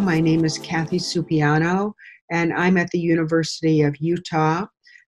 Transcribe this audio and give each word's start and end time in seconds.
My 0.00 0.20
name 0.20 0.44
is 0.44 0.58
Kathy 0.58 0.98
Supiano, 0.98 1.94
and 2.30 2.52
I'm 2.52 2.76
at 2.76 2.90
the 2.90 2.98
University 2.98 3.82
of 3.82 3.96
Utah. 4.00 4.66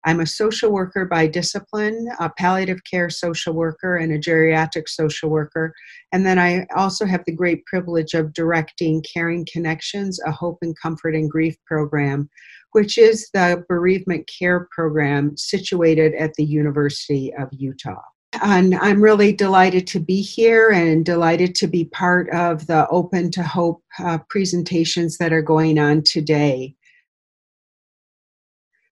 I'm 0.07 0.21
a 0.21 0.27
social 0.27 0.71
worker 0.71 1.07
by 1.07 1.27
discipline, 1.27 2.07
a 2.21 2.31
palliative 2.31 2.81
care 2.89 3.11
social 3.11 3.55
worker, 3.55 3.97
and 3.97 4.13
a 4.13 4.19
geriatric 4.19 4.89
social 4.89 5.31
worker. 5.31 5.75
And 6.13 6.25
then 6.25 6.39
I 6.39 6.67
also 6.77 7.07
have 7.07 7.25
the 7.27 7.35
great 7.35 7.65
privilege 7.65 8.15
of 8.15 8.35
directing 8.35 9.03
Caring 9.13 9.47
Connections, 9.51 10.21
a 10.25 10.31
hope 10.31 10.59
and 10.63 10.79
comfort 10.81 11.15
and 11.15 11.31
grief 11.31 11.57
program, 11.67 12.29
which 12.73 12.99
is 12.99 13.31
the 13.33 13.65
bereavement 13.69 14.29
care 14.39 14.69
program 14.71 15.37
situated 15.37 16.15
at 16.15 16.35
the 16.35 16.45
University 16.45 17.33
of 17.39 17.49
Utah. 17.53 18.01
And 18.43 18.75
I'm 18.75 19.01
really 19.01 19.33
delighted 19.33 19.87
to 19.89 20.01
be 20.01 20.21
here 20.21 20.71
and 20.71 21.05
delighted 21.05 21.55
to 21.57 21.67
be 21.67 21.85
part 21.85 22.29
of 22.31 22.67
the 22.67 22.89
Open 22.89 23.31
to 23.33 23.43
Hope 23.43 23.83
uh, 23.99 24.19
presentations 24.29 25.19
that 25.19 25.33
are 25.33 25.43
going 25.43 25.79
on 25.79 26.03
today. 26.03 26.75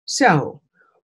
So, 0.05 0.60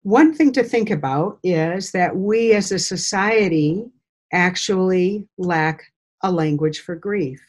one 0.02 0.34
thing 0.34 0.52
to 0.52 0.62
think 0.62 0.90
about 0.90 1.38
is 1.42 1.92
that 1.92 2.16
we 2.16 2.52
as 2.52 2.72
a 2.72 2.78
society 2.78 3.86
actually 4.32 5.26
lack 5.38 5.82
a 6.22 6.30
language 6.30 6.80
for 6.80 6.96
grief. 6.96 7.40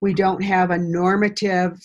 We 0.00 0.14
don't 0.14 0.42
have 0.42 0.70
a 0.70 0.78
normative, 0.78 1.78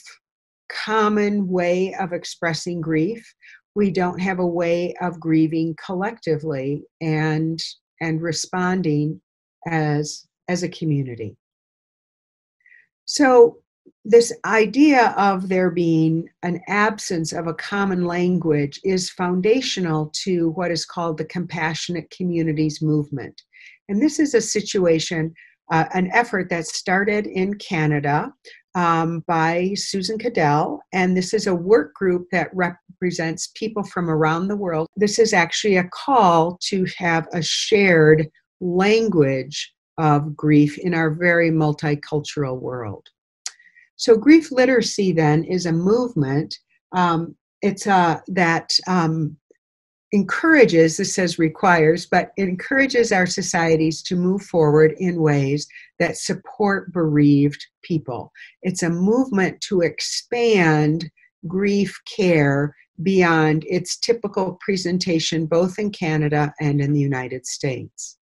common 0.69 1.47
way 1.47 1.93
of 1.95 2.13
expressing 2.13 2.81
grief. 2.81 3.33
We 3.75 3.91
don't 3.91 4.19
have 4.19 4.39
a 4.39 4.47
way 4.47 4.95
of 5.01 5.19
grieving 5.19 5.75
collectively 5.83 6.83
and, 7.01 7.61
and 8.01 8.21
responding 8.21 9.21
as, 9.67 10.27
as 10.47 10.63
a 10.63 10.69
community. 10.69 11.35
So, 13.05 13.59
this 14.03 14.31
idea 14.45 15.15
of 15.17 15.49
there 15.49 15.71
being 15.71 16.29
an 16.43 16.61
absence 16.67 17.33
of 17.33 17.47
a 17.47 17.53
common 17.53 18.05
language 18.05 18.79
is 18.83 19.09
foundational 19.09 20.11
to 20.23 20.49
what 20.51 20.71
is 20.71 20.85
called 20.85 21.17
the 21.17 21.25
compassionate 21.25 22.09
communities 22.11 22.81
movement. 22.81 23.41
And 23.89 24.01
this 24.01 24.19
is 24.19 24.33
a 24.33 24.41
situation, 24.41 25.33
uh, 25.71 25.85
an 25.93 26.09
effort 26.13 26.49
that 26.49 26.67
started 26.67 27.25
in 27.25 27.55
Canada 27.55 28.31
um, 28.75 29.23
by 29.25 29.73
Susan 29.75 30.17
Cadell. 30.17 30.81
And 30.93 31.15
this 31.15 31.33
is 31.33 31.47
a 31.47 31.55
work 31.55 31.93
group 31.93 32.27
that 32.31 32.49
represents 32.53 33.51
people 33.55 33.83
from 33.83 34.09
around 34.09 34.47
the 34.47 34.57
world. 34.57 34.87
This 34.97 35.17
is 35.17 35.33
actually 35.33 35.77
a 35.77 35.89
call 35.91 36.59
to 36.63 36.85
have 36.97 37.27
a 37.33 37.41
shared 37.41 38.29
language 38.59 39.73
of 39.97 40.35
grief 40.35 40.77
in 40.77 40.93
our 40.93 41.09
very 41.09 41.51
multicultural 41.51 42.59
world. 42.59 43.07
So 43.95 44.17
grief 44.17 44.51
literacy 44.51 45.13
then 45.13 45.45
is 45.45 45.65
a 45.65 45.71
movement. 45.71 46.57
Um, 46.91 47.35
it's 47.61 47.87
uh, 47.87 48.19
that 48.27 48.71
um, 48.87 49.37
encourages, 50.11 50.97
this 50.97 51.15
says 51.15 51.39
requires, 51.39 52.05
but 52.05 52.31
encourages 52.37 53.11
our 53.11 53.25
societies 53.25 54.01
to 54.03 54.15
move 54.15 54.43
forward 54.43 54.93
in 54.97 55.21
ways 55.21 55.67
that 55.99 56.17
support 56.17 56.91
bereaved 56.93 57.65
people. 57.81 58.31
It's 58.61 58.83
a 58.83 58.89
movement 58.89 59.59
to 59.61 59.81
expand 59.81 61.09
grief 61.47 61.99
care 62.17 62.75
beyond 63.03 63.65
its 63.67 63.97
typical 63.97 64.57
presentation 64.61 65.45
both 65.45 65.77
in 65.79 65.91
Canada 65.91 66.53
and 66.61 66.79
in 66.79 66.93
the 66.93 66.99
United 66.99 67.45
States. 67.45 68.17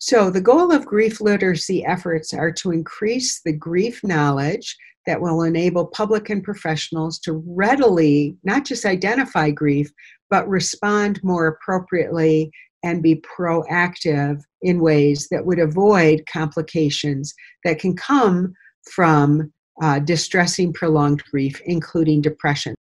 So, 0.00 0.30
the 0.30 0.40
goal 0.40 0.70
of 0.70 0.86
grief 0.86 1.20
literacy 1.20 1.84
efforts 1.84 2.32
are 2.32 2.52
to 2.52 2.70
increase 2.70 3.40
the 3.44 3.52
grief 3.52 4.04
knowledge 4.04 4.76
that 5.06 5.20
will 5.20 5.42
enable 5.42 5.86
public 5.86 6.30
and 6.30 6.44
professionals 6.44 7.18
to 7.20 7.42
readily 7.46 8.36
not 8.44 8.64
just 8.64 8.84
identify 8.84 9.50
grief, 9.50 9.90
but 10.30 10.48
respond 10.48 11.20
more 11.22 11.46
appropriately 11.46 12.50
and 12.82 13.02
be 13.02 13.22
proactive 13.38 14.40
in 14.62 14.80
ways 14.80 15.28
that 15.30 15.44
would 15.44 15.58
avoid 15.58 16.24
complications 16.30 17.34
that 17.64 17.78
can 17.78 17.96
come 17.96 18.54
from 18.92 19.52
uh, 19.82 19.98
distressing 20.00 20.72
prolonged 20.72 21.22
grief, 21.30 21.60
including 21.66 22.20
depression. 22.20 22.74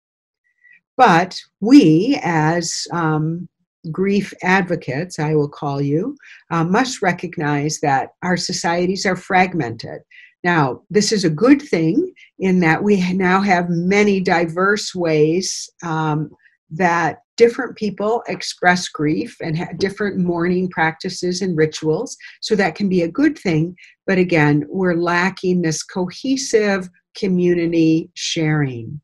But 0.96 1.40
we, 1.60 2.20
as 2.22 2.86
um, 2.92 3.48
grief 3.90 4.32
advocates, 4.42 5.18
I 5.18 5.34
will 5.34 5.48
call 5.48 5.80
you, 5.80 6.16
uh, 6.50 6.64
must 6.64 7.02
recognize 7.02 7.80
that 7.80 8.10
our 8.22 8.36
societies 8.36 9.04
are 9.04 9.16
fragmented. 9.16 10.02
Now, 10.44 10.82
this 10.90 11.10
is 11.10 11.24
a 11.24 11.30
good 11.30 11.60
thing 11.60 12.12
in 12.38 12.60
that 12.60 12.82
we 12.82 13.12
now 13.12 13.40
have 13.40 13.70
many 13.70 14.20
diverse 14.20 14.94
ways 14.94 15.68
um, 15.82 16.30
that 16.70 17.18
different 17.36 17.76
people 17.76 18.22
express 18.28 18.88
grief 18.88 19.36
and 19.40 19.56
have 19.56 19.78
different 19.78 20.18
mourning 20.18 20.68
practices 20.70 21.42
and 21.42 21.56
rituals. 21.56 22.16
So 22.40 22.54
that 22.56 22.74
can 22.74 22.88
be 22.88 23.02
a 23.02 23.10
good 23.10 23.38
thing. 23.38 23.76
But 24.06 24.18
again, 24.18 24.64
we're 24.68 24.94
lacking 24.94 25.62
this 25.62 25.82
cohesive 25.82 26.88
community 27.16 28.10
sharing. 28.14 29.00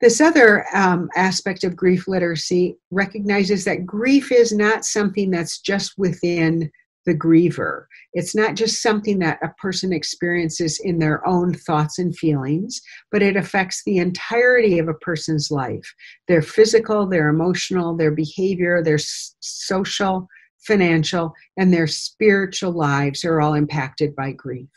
This 0.00 0.20
other 0.20 0.64
um, 0.74 1.10
aspect 1.14 1.62
of 1.62 1.76
grief 1.76 2.08
literacy 2.08 2.76
recognizes 2.90 3.64
that 3.66 3.84
grief 3.84 4.32
is 4.32 4.50
not 4.50 4.86
something 4.86 5.30
that's 5.30 5.60
just 5.60 5.92
within 5.98 6.70
the 7.06 7.14
griever. 7.14 7.84
It's 8.12 8.34
not 8.34 8.56
just 8.56 8.82
something 8.82 9.18
that 9.20 9.38
a 9.42 9.54
person 9.60 9.92
experiences 9.92 10.80
in 10.82 10.98
their 10.98 11.26
own 11.26 11.54
thoughts 11.54 11.98
and 11.98 12.16
feelings, 12.16 12.80
but 13.10 13.22
it 13.22 13.36
affects 13.36 13.82
the 13.84 13.98
entirety 13.98 14.78
of 14.78 14.88
a 14.88 14.94
person's 14.94 15.50
life 15.50 15.94
their 16.28 16.42
physical, 16.42 17.06
their 17.06 17.28
emotional, 17.28 17.96
their 17.96 18.10
behavior, 18.10 18.82
their 18.82 18.98
social, 18.98 20.28
financial, 20.58 21.32
and 21.56 21.72
their 21.72 21.86
spiritual 21.86 22.72
lives 22.72 23.24
are 23.24 23.40
all 23.40 23.54
impacted 23.54 24.14
by 24.14 24.32
grief. 24.32 24.68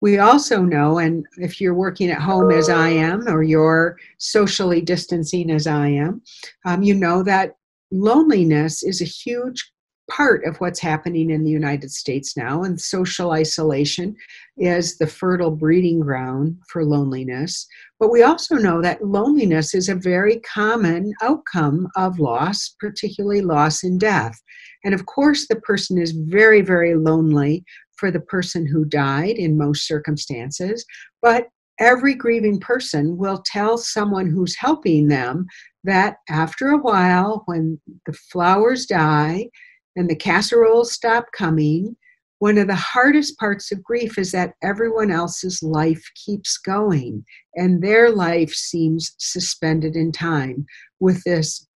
We 0.00 0.18
also 0.18 0.62
know, 0.62 0.98
and 0.98 1.26
if 1.38 1.60
you're 1.60 1.74
working 1.74 2.10
at 2.10 2.20
home 2.20 2.52
as 2.52 2.68
I 2.68 2.88
am, 2.88 3.26
or 3.28 3.42
you're 3.42 3.96
socially 4.18 4.80
distancing 4.80 5.50
as 5.50 5.66
I 5.66 5.88
am, 5.88 6.22
um, 6.64 6.82
you 6.84 6.94
know 6.94 7.24
that 7.24 7.56
loneliness 7.90 8.84
is 8.84 9.00
a 9.00 9.04
huge 9.04 9.72
part 10.08 10.44
of 10.44 10.56
what's 10.56 10.80
happening 10.80 11.30
in 11.30 11.44
the 11.44 11.50
United 11.50 11.90
States 11.90 12.36
now, 12.36 12.62
and 12.62 12.80
social 12.80 13.32
isolation 13.32 14.16
is 14.56 14.98
the 14.98 15.06
fertile 15.06 15.50
breeding 15.50 16.00
ground 16.00 16.56
for 16.68 16.84
loneliness. 16.84 17.66
But 18.00 18.10
we 18.10 18.22
also 18.22 18.56
know 18.56 18.82
that 18.82 19.04
loneliness 19.04 19.74
is 19.74 19.88
a 19.88 19.94
very 19.94 20.40
common 20.40 21.12
outcome 21.22 21.88
of 21.96 22.18
loss, 22.18 22.74
particularly 22.80 23.42
loss 23.42 23.84
and 23.84 24.00
death. 24.00 24.40
And 24.84 24.94
of 24.94 25.06
course, 25.06 25.46
the 25.46 25.60
person 25.60 25.98
is 25.98 26.12
very, 26.12 26.62
very 26.62 26.94
lonely 26.94 27.64
for 27.96 28.10
the 28.10 28.20
person 28.20 28.66
who 28.66 28.84
died 28.84 29.36
in 29.36 29.58
most 29.58 29.86
circumstances, 29.86 30.84
but 31.20 31.48
every 31.80 32.14
grieving 32.14 32.58
person 32.58 33.16
will 33.16 33.42
tell 33.44 33.78
someone 33.78 34.28
who's 34.28 34.56
helping 34.56 35.08
them 35.08 35.46
that 35.84 36.16
after 36.28 36.68
a 36.68 36.78
while, 36.78 37.42
when 37.46 37.80
the 38.06 38.12
flowers 38.12 38.86
die 38.86 39.48
and 39.96 40.08
the 40.08 40.16
casseroles 40.16 40.92
stop 40.92 41.26
coming, 41.32 41.96
one 42.40 42.56
of 42.56 42.68
the 42.68 42.74
hardest 42.74 43.36
parts 43.38 43.72
of 43.72 43.82
grief 43.82 44.16
is 44.16 44.30
that 44.30 44.54
everyone 44.62 45.10
else's 45.10 45.60
life 45.62 46.04
keeps 46.14 46.56
going 46.56 47.24
and 47.54 47.82
their 47.82 48.10
life 48.10 48.52
seems 48.52 49.14
suspended 49.18 49.96
in 49.96 50.12
time 50.12 50.64
with 51.00 51.22
this 51.24 51.66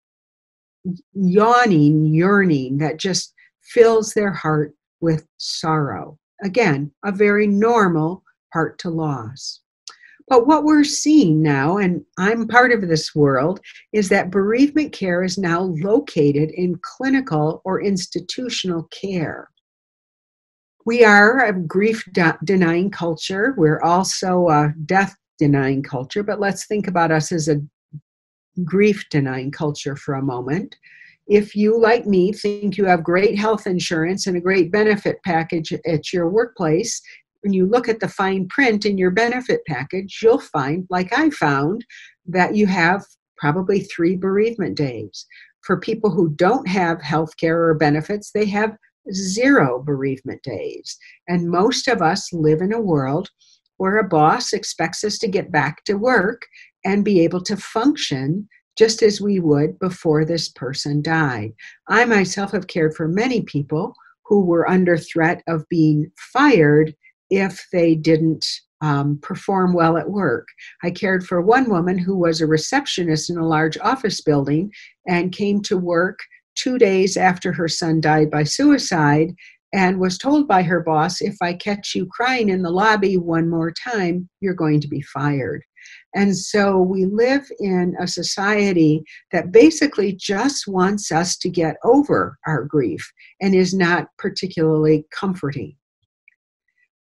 yawning 1.14 2.06
yearning 2.06 2.78
that 2.78 2.98
just 2.98 3.34
fills 3.62 4.14
their 4.14 4.32
heart 4.32 4.72
with 5.00 5.26
sorrow. 5.38 6.18
Again, 6.44 6.92
a 7.04 7.12
very 7.12 7.46
normal 7.46 8.22
part 8.52 8.78
to 8.80 8.90
loss. 8.90 9.61
But 10.32 10.46
what 10.46 10.64
we're 10.64 10.82
seeing 10.82 11.42
now, 11.42 11.76
and 11.76 12.06
I'm 12.16 12.48
part 12.48 12.72
of 12.72 12.88
this 12.88 13.14
world, 13.14 13.60
is 13.92 14.08
that 14.08 14.30
bereavement 14.30 14.90
care 14.90 15.22
is 15.22 15.36
now 15.36 15.60
located 15.60 16.52
in 16.52 16.80
clinical 16.80 17.60
or 17.66 17.82
institutional 17.82 18.84
care. 18.84 19.50
We 20.86 21.04
are 21.04 21.44
a 21.44 21.52
grief 21.52 22.02
de- 22.14 22.38
denying 22.44 22.90
culture. 22.90 23.52
We're 23.58 23.82
also 23.82 24.48
a 24.48 24.72
death 24.86 25.14
denying 25.36 25.82
culture, 25.82 26.22
but 26.22 26.40
let's 26.40 26.64
think 26.64 26.88
about 26.88 27.10
us 27.10 27.30
as 27.30 27.48
a 27.48 27.60
grief 28.64 29.04
denying 29.10 29.50
culture 29.50 29.96
for 29.96 30.14
a 30.14 30.22
moment 30.22 30.76
if 31.26 31.54
you, 31.54 31.80
like 31.80 32.06
me, 32.06 32.32
think 32.32 32.76
you 32.76 32.84
have 32.84 33.04
great 33.04 33.38
health 33.38 33.66
insurance 33.66 34.26
and 34.26 34.36
a 34.36 34.40
great 34.40 34.72
benefit 34.72 35.18
package 35.24 35.72
at 35.86 36.12
your 36.12 36.28
workplace, 36.28 37.00
when 37.42 37.52
you 37.52 37.66
look 37.66 37.88
at 37.88 38.00
the 38.00 38.08
fine 38.08 38.48
print 38.48 38.84
in 38.84 38.98
your 38.98 39.10
benefit 39.10 39.60
package, 39.66 40.20
you'll 40.22 40.40
find, 40.40 40.86
like 40.90 41.16
I 41.16 41.30
found, 41.30 41.84
that 42.26 42.54
you 42.54 42.66
have 42.66 43.04
probably 43.36 43.80
three 43.80 44.16
bereavement 44.16 44.76
days. 44.76 45.26
For 45.62 45.78
people 45.78 46.10
who 46.10 46.30
don't 46.30 46.66
have 46.68 47.02
health 47.02 47.36
care 47.36 47.62
or 47.64 47.74
benefits, 47.74 48.30
they 48.32 48.46
have 48.46 48.76
zero 49.12 49.82
bereavement 49.82 50.42
days. 50.42 50.96
And 51.28 51.50
most 51.50 51.88
of 51.88 52.00
us 52.00 52.32
live 52.32 52.60
in 52.60 52.72
a 52.72 52.80
world 52.80 53.28
where 53.78 53.98
a 53.98 54.08
boss 54.08 54.52
expects 54.52 55.02
us 55.02 55.18
to 55.18 55.28
get 55.28 55.50
back 55.50 55.82
to 55.84 55.94
work 55.94 56.46
and 56.84 57.04
be 57.04 57.20
able 57.20 57.42
to 57.42 57.56
function 57.56 58.48
just 58.78 59.02
as 59.02 59.20
we 59.20 59.40
would 59.40 59.78
before 59.78 60.24
this 60.24 60.48
person 60.50 61.02
died. 61.02 61.52
I 61.88 62.04
myself 62.04 62.52
have 62.52 62.68
cared 62.68 62.94
for 62.94 63.08
many 63.08 63.42
people 63.42 63.94
who 64.24 64.44
were 64.44 64.68
under 64.68 64.96
threat 64.96 65.42
of 65.48 65.68
being 65.68 66.10
fired 66.32 66.94
if 67.32 67.66
they 67.72 67.94
didn't 67.94 68.46
um, 68.82 69.18
perform 69.22 69.72
well 69.72 69.96
at 69.96 70.10
work. 70.10 70.48
I 70.82 70.90
cared 70.90 71.24
for 71.24 71.40
one 71.40 71.70
woman 71.70 71.96
who 71.96 72.16
was 72.16 72.40
a 72.40 72.46
receptionist 72.46 73.30
in 73.30 73.38
a 73.38 73.46
large 73.46 73.78
office 73.78 74.20
building 74.20 74.70
and 75.08 75.32
came 75.32 75.62
to 75.62 75.78
work 75.78 76.18
two 76.56 76.76
days 76.78 77.16
after 77.16 77.52
her 77.52 77.68
son 77.68 78.00
died 78.00 78.30
by 78.30 78.44
suicide 78.44 79.34
and 79.72 79.98
was 79.98 80.18
told 80.18 80.46
by 80.46 80.62
her 80.62 80.80
boss 80.80 81.22
if 81.22 81.36
I 81.40 81.54
catch 81.54 81.94
you 81.94 82.06
crying 82.06 82.50
in 82.50 82.60
the 82.60 82.70
lobby 82.70 83.16
one 83.16 83.48
more 83.48 83.72
time, 83.72 84.28
you're 84.40 84.52
going 84.52 84.80
to 84.82 84.88
be 84.88 85.00
fired. 85.00 85.62
And 86.14 86.36
so 86.36 86.78
we 86.78 87.06
live 87.06 87.48
in 87.60 87.96
a 87.98 88.06
society 88.06 89.02
that 89.30 89.50
basically 89.50 90.12
just 90.12 90.68
wants 90.68 91.10
us 91.10 91.38
to 91.38 91.48
get 91.48 91.76
over 91.84 92.36
our 92.46 92.64
grief 92.64 93.10
and 93.40 93.54
is 93.54 93.72
not 93.72 94.08
particularly 94.18 95.06
comforting. 95.10 95.74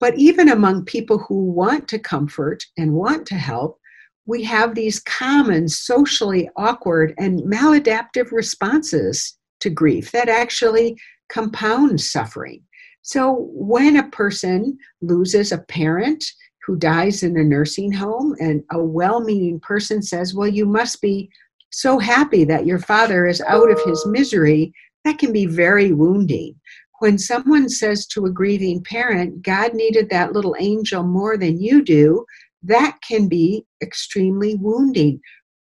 But 0.02 0.18
even 0.18 0.50
among 0.50 0.84
people 0.84 1.20
who 1.20 1.46
want 1.52 1.88
to 1.90 2.00
comfort 2.00 2.64
and 2.78 2.94
want 2.94 3.26
to 3.28 3.36
help, 3.36 3.80
we 4.26 4.44
have 4.44 4.76
these 4.76 5.00
common 5.00 5.70
socially 5.70 6.50
awkward 6.58 7.14
and 7.18 7.40
maladaptive 7.42 8.32
responses 8.32 9.38
to 9.62 9.70
grief 9.70 10.12
that 10.12 10.28
actually 10.28 10.98
compound 11.30 12.02
suffering. 12.02 12.64
So 13.04 13.50
when 13.54 13.96
a 13.96 14.10
person 14.10 14.78
loses 15.02 15.52
a 15.52 15.60
parent 15.60 16.26
who 16.66 16.76
dies 16.78 17.24
in 17.24 17.38
a 17.38 17.44
nursing 17.44 17.92
home 17.92 18.36
and 18.40 18.64
a 18.72 18.84
well-meaning 18.84 19.60
person 19.60 20.02
says, 20.02 20.34
"Well, 20.34 20.48
you 20.48 20.66
must 20.66 21.02
be 21.02 21.30
so 21.72 22.00
happy 22.00 22.44
that 22.46 22.66
your 22.66 22.80
father 22.80 23.28
is 23.28 23.42
out 23.42 23.70
of 23.72 23.80
his 23.84 24.06
misery," 24.08 24.74
that 25.04 25.20
can 25.20 25.32
be 25.32 25.46
very 25.46 25.92
wounding. 25.94 26.56
When 27.02 27.18
someone 27.18 27.68
says 27.68 28.06
to 28.10 28.28
a 28.28 28.32
grieving 28.32 28.84
parent, 28.84 29.42
God 29.42 29.74
needed 29.74 30.12
that 30.12 30.34
little 30.34 30.56
angel 30.60 31.02
more 31.02 31.36
than 31.36 31.60
you 31.60 31.84
do, 31.84 32.28
that 32.62 33.00
can 33.02 33.28
be 33.28 33.66
extremely 33.82 34.54
wounding, 34.54 35.20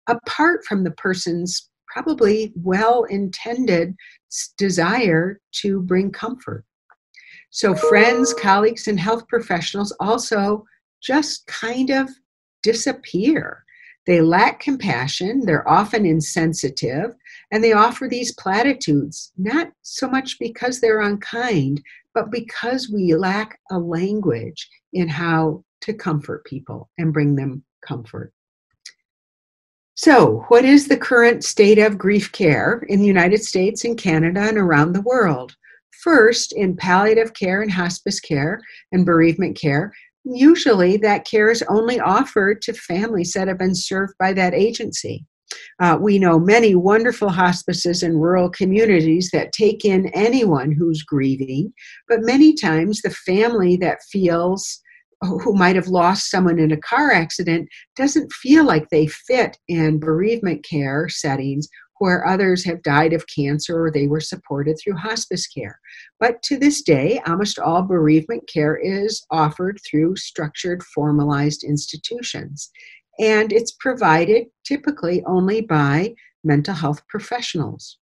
apart 0.08 0.64
from 0.64 0.82
the 0.82 0.90
person's 0.90 1.70
probably 1.86 2.52
well 2.56 3.04
intended 3.04 3.94
desire 4.56 5.40
to 5.62 5.80
bring 5.82 6.10
comfort. 6.10 6.64
So, 7.50 7.72
friends, 7.72 8.34
colleagues, 8.34 8.88
and 8.88 8.98
health 8.98 9.28
professionals 9.28 9.94
also 10.00 10.64
just 11.00 11.46
kind 11.46 11.90
of 11.90 12.10
disappear. 12.64 13.64
They 14.08 14.22
lack 14.22 14.58
compassion, 14.58 15.42
they're 15.46 15.68
often 15.68 16.04
insensitive, 16.04 17.14
and 17.50 17.62
they 17.62 17.72
offer 17.72 18.08
these 18.08 18.34
platitudes, 18.34 19.32
not 19.36 19.68
so 19.82 20.08
much 20.08 20.38
because 20.38 20.80
they're 20.80 21.00
unkind, 21.00 21.82
but 22.14 22.30
because 22.30 22.90
we 22.92 23.14
lack 23.14 23.58
a 23.70 23.78
language 23.78 24.68
in 24.92 25.08
how 25.08 25.64
to 25.82 25.94
comfort 25.94 26.44
people 26.44 26.90
and 26.98 27.12
bring 27.12 27.36
them 27.36 27.64
comfort. 27.86 28.32
So, 29.94 30.44
what 30.48 30.64
is 30.64 30.86
the 30.86 30.96
current 30.96 31.44
state 31.44 31.78
of 31.78 31.98
grief 31.98 32.30
care 32.30 32.84
in 32.88 33.00
the 33.00 33.06
United 33.06 33.42
States 33.42 33.84
and 33.84 33.98
Canada 33.98 34.42
and 34.42 34.56
around 34.56 34.92
the 34.92 35.02
world? 35.02 35.56
First, 36.02 36.52
in 36.52 36.76
palliative 36.76 37.34
care 37.34 37.62
and 37.62 37.70
hospice 37.70 38.20
care 38.20 38.60
and 38.92 39.04
bereavement 39.04 39.58
care, 39.60 39.92
usually 40.24 40.98
that 40.98 41.24
care 41.24 41.50
is 41.50 41.64
only 41.68 41.98
offered 41.98 42.62
to 42.62 42.72
families 42.72 43.32
that 43.32 43.48
have 43.48 43.58
been 43.58 43.74
served 43.74 44.14
by 44.20 44.32
that 44.34 44.54
agency. 44.54 45.26
Uh, 45.80 45.96
we 46.00 46.18
know 46.18 46.38
many 46.38 46.74
wonderful 46.74 47.28
hospices 47.28 48.02
in 48.02 48.16
rural 48.16 48.50
communities 48.50 49.30
that 49.32 49.52
take 49.52 49.84
in 49.84 50.08
anyone 50.08 50.72
who's 50.72 51.02
grieving, 51.02 51.72
but 52.08 52.22
many 52.22 52.54
times 52.54 53.00
the 53.00 53.10
family 53.10 53.76
that 53.76 54.02
feels 54.10 54.80
who 55.20 55.52
might 55.52 55.76
have 55.76 55.88
lost 55.88 56.30
someone 56.30 56.58
in 56.58 56.70
a 56.70 56.76
car 56.76 57.10
accident 57.10 57.68
doesn't 57.96 58.32
feel 58.32 58.64
like 58.64 58.88
they 58.88 59.06
fit 59.06 59.58
in 59.68 59.98
bereavement 59.98 60.64
care 60.64 61.08
settings 61.08 61.68
where 61.98 62.26
others 62.26 62.64
have 62.64 62.82
died 62.82 63.12
of 63.12 63.24
cancer 63.26 63.84
or 63.84 63.90
they 63.90 64.06
were 64.06 64.20
supported 64.20 64.76
through 64.78 64.96
hospice 64.96 65.46
care. 65.46 65.80
But 66.20 66.42
to 66.44 66.56
this 66.56 66.82
day, 66.82 67.20
almost 67.26 67.58
all 67.58 67.82
bereavement 67.82 68.48
care 68.52 68.76
is 68.76 69.26
offered 69.30 69.80
through 69.88 70.16
structured, 70.16 70.82
formalized 70.82 71.64
institutions. 71.64 72.70
And 73.18 73.52
it's 73.52 73.72
provided 73.72 74.46
typically 74.64 75.22
only 75.24 75.60
by 75.60 76.14
mental 76.44 76.74
health 76.74 77.06
professionals. 77.08 77.98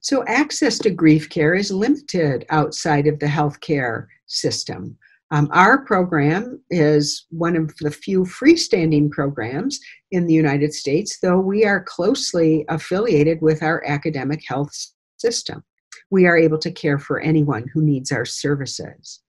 So, 0.00 0.24
access 0.26 0.78
to 0.80 0.90
grief 0.90 1.28
care 1.28 1.54
is 1.54 1.70
limited 1.70 2.44
outside 2.50 3.06
of 3.06 3.18
the 3.20 3.26
healthcare 3.26 4.06
system. 4.26 4.98
Um, 5.30 5.48
our 5.52 5.84
program 5.84 6.60
is 6.70 7.26
one 7.30 7.54
of 7.54 7.76
the 7.80 7.90
few 7.90 8.24
freestanding 8.24 9.10
programs 9.10 9.78
in 10.10 10.26
the 10.26 10.34
United 10.34 10.72
States, 10.72 11.18
though 11.20 11.38
we 11.38 11.64
are 11.64 11.84
closely 11.84 12.64
affiliated 12.68 13.42
with 13.42 13.62
our 13.62 13.84
academic 13.86 14.40
health 14.48 14.74
system. 15.18 15.62
We 16.10 16.26
are 16.26 16.38
able 16.38 16.58
to 16.58 16.70
care 16.70 16.98
for 16.98 17.20
anyone 17.20 17.66
who 17.72 17.82
needs 17.82 18.10
our 18.10 18.24
services. 18.24 19.20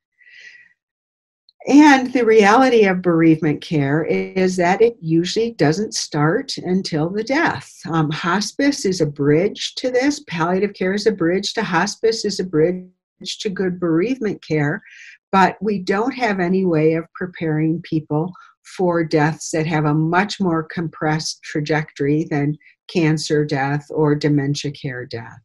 And 1.69 2.11
the 2.11 2.25
reality 2.25 2.85
of 2.85 3.03
bereavement 3.03 3.61
care 3.61 4.03
is 4.03 4.55
that 4.57 4.81
it 4.81 4.97
usually 4.99 5.51
doesn't 5.51 5.93
start 5.93 6.57
until 6.57 7.09
the 7.09 7.23
death. 7.23 7.71
Um, 7.87 8.09
hospice 8.09 8.85
is 8.85 9.01
a 9.01 9.05
bridge 9.05 9.75
to 9.75 9.91
this, 9.91 10.23
palliative 10.27 10.73
care 10.73 10.93
is 10.93 11.05
a 11.05 11.11
bridge 11.11 11.53
to 11.53 11.63
hospice, 11.63 12.25
is 12.25 12.39
a 12.39 12.43
bridge 12.43 12.89
to 13.39 13.49
good 13.49 13.79
bereavement 13.79 14.43
care 14.45 14.81
but 15.31 15.57
we 15.61 15.79
don't 15.79 16.13
have 16.13 16.39
any 16.39 16.65
way 16.65 16.93
of 16.93 17.11
preparing 17.13 17.81
people 17.81 18.33
for 18.77 19.03
deaths 19.03 19.51
that 19.51 19.65
have 19.65 19.85
a 19.85 19.93
much 19.93 20.39
more 20.39 20.63
compressed 20.63 21.41
trajectory 21.43 22.25
than 22.29 22.57
cancer 22.87 23.45
death 23.45 23.85
or 23.89 24.15
dementia 24.15 24.71
care 24.71 25.05
death. 25.05 25.39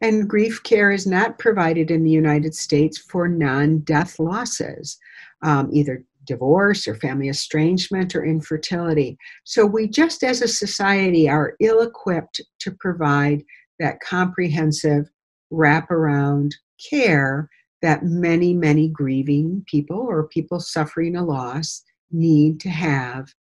And 0.00 0.28
grief 0.28 0.62
care 0.62 0.90
is 0.90 1.06
not 1.06 1.38
provided 1.38 1.90
in 1.90 2.04
the 2.04 2.10
United 2.10 2.54
States 2.54 2.98
for 2.98 3.28
non 3.28 3.80
death 3.80 4.18
losses, 4.18 4.98
um, 5.42 5.68
either 5.72 6.04
divorce 6.24 6.86
or 6.86 6.94
family 6.94 7.28
estrangement 7.28 8.14
or 8.14 8.24
infertility. 8.24 9.18
So 9.44 9.66
we 9.66 9.88
just 9.88 10.22
as 10.22 10.42
a 10.42 10.48
society 10.48 11.28
are 11.28 11.56
ill 11.60 11.82
equipped 11.82 12.40
to 12.60 12.70
provide 12.72 13.42
that 13.78 14.00
comprehensive 14.00 15.08
wraparound 15.52 16.52
care 16.90 17.48
that 17.82 18.04
many, 18.04 18.54
many 18.54 18.88
grieving 18.88 19.64
people 19.66 19.98
or 19.98 20.28
people 20.28 20.60
suffering 20.60 21.16
a 21.16 21.24
loss 21.24 21.82
need 22.10 22.60
to 22.60 22.68
have 22.68 23.32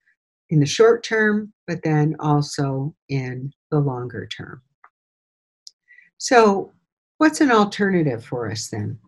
in 0.49 0.59
the 0.59 0.65
short 0.65 1.03
term, 1.03 1.53
but 1.67 1.79
then 1.83 2.15
also 2.19 2.95
in 3.09 3.51
the 3.69 3.79
longer 3.79 4.27
term. 4.27 4.61
So, 6.19 6.73
what's 7.17 7.39
an 7.39 7.49
alternative 7.49 8.25
for 8.25 8.51
us 8.51 8.67
then? 8.67 8.99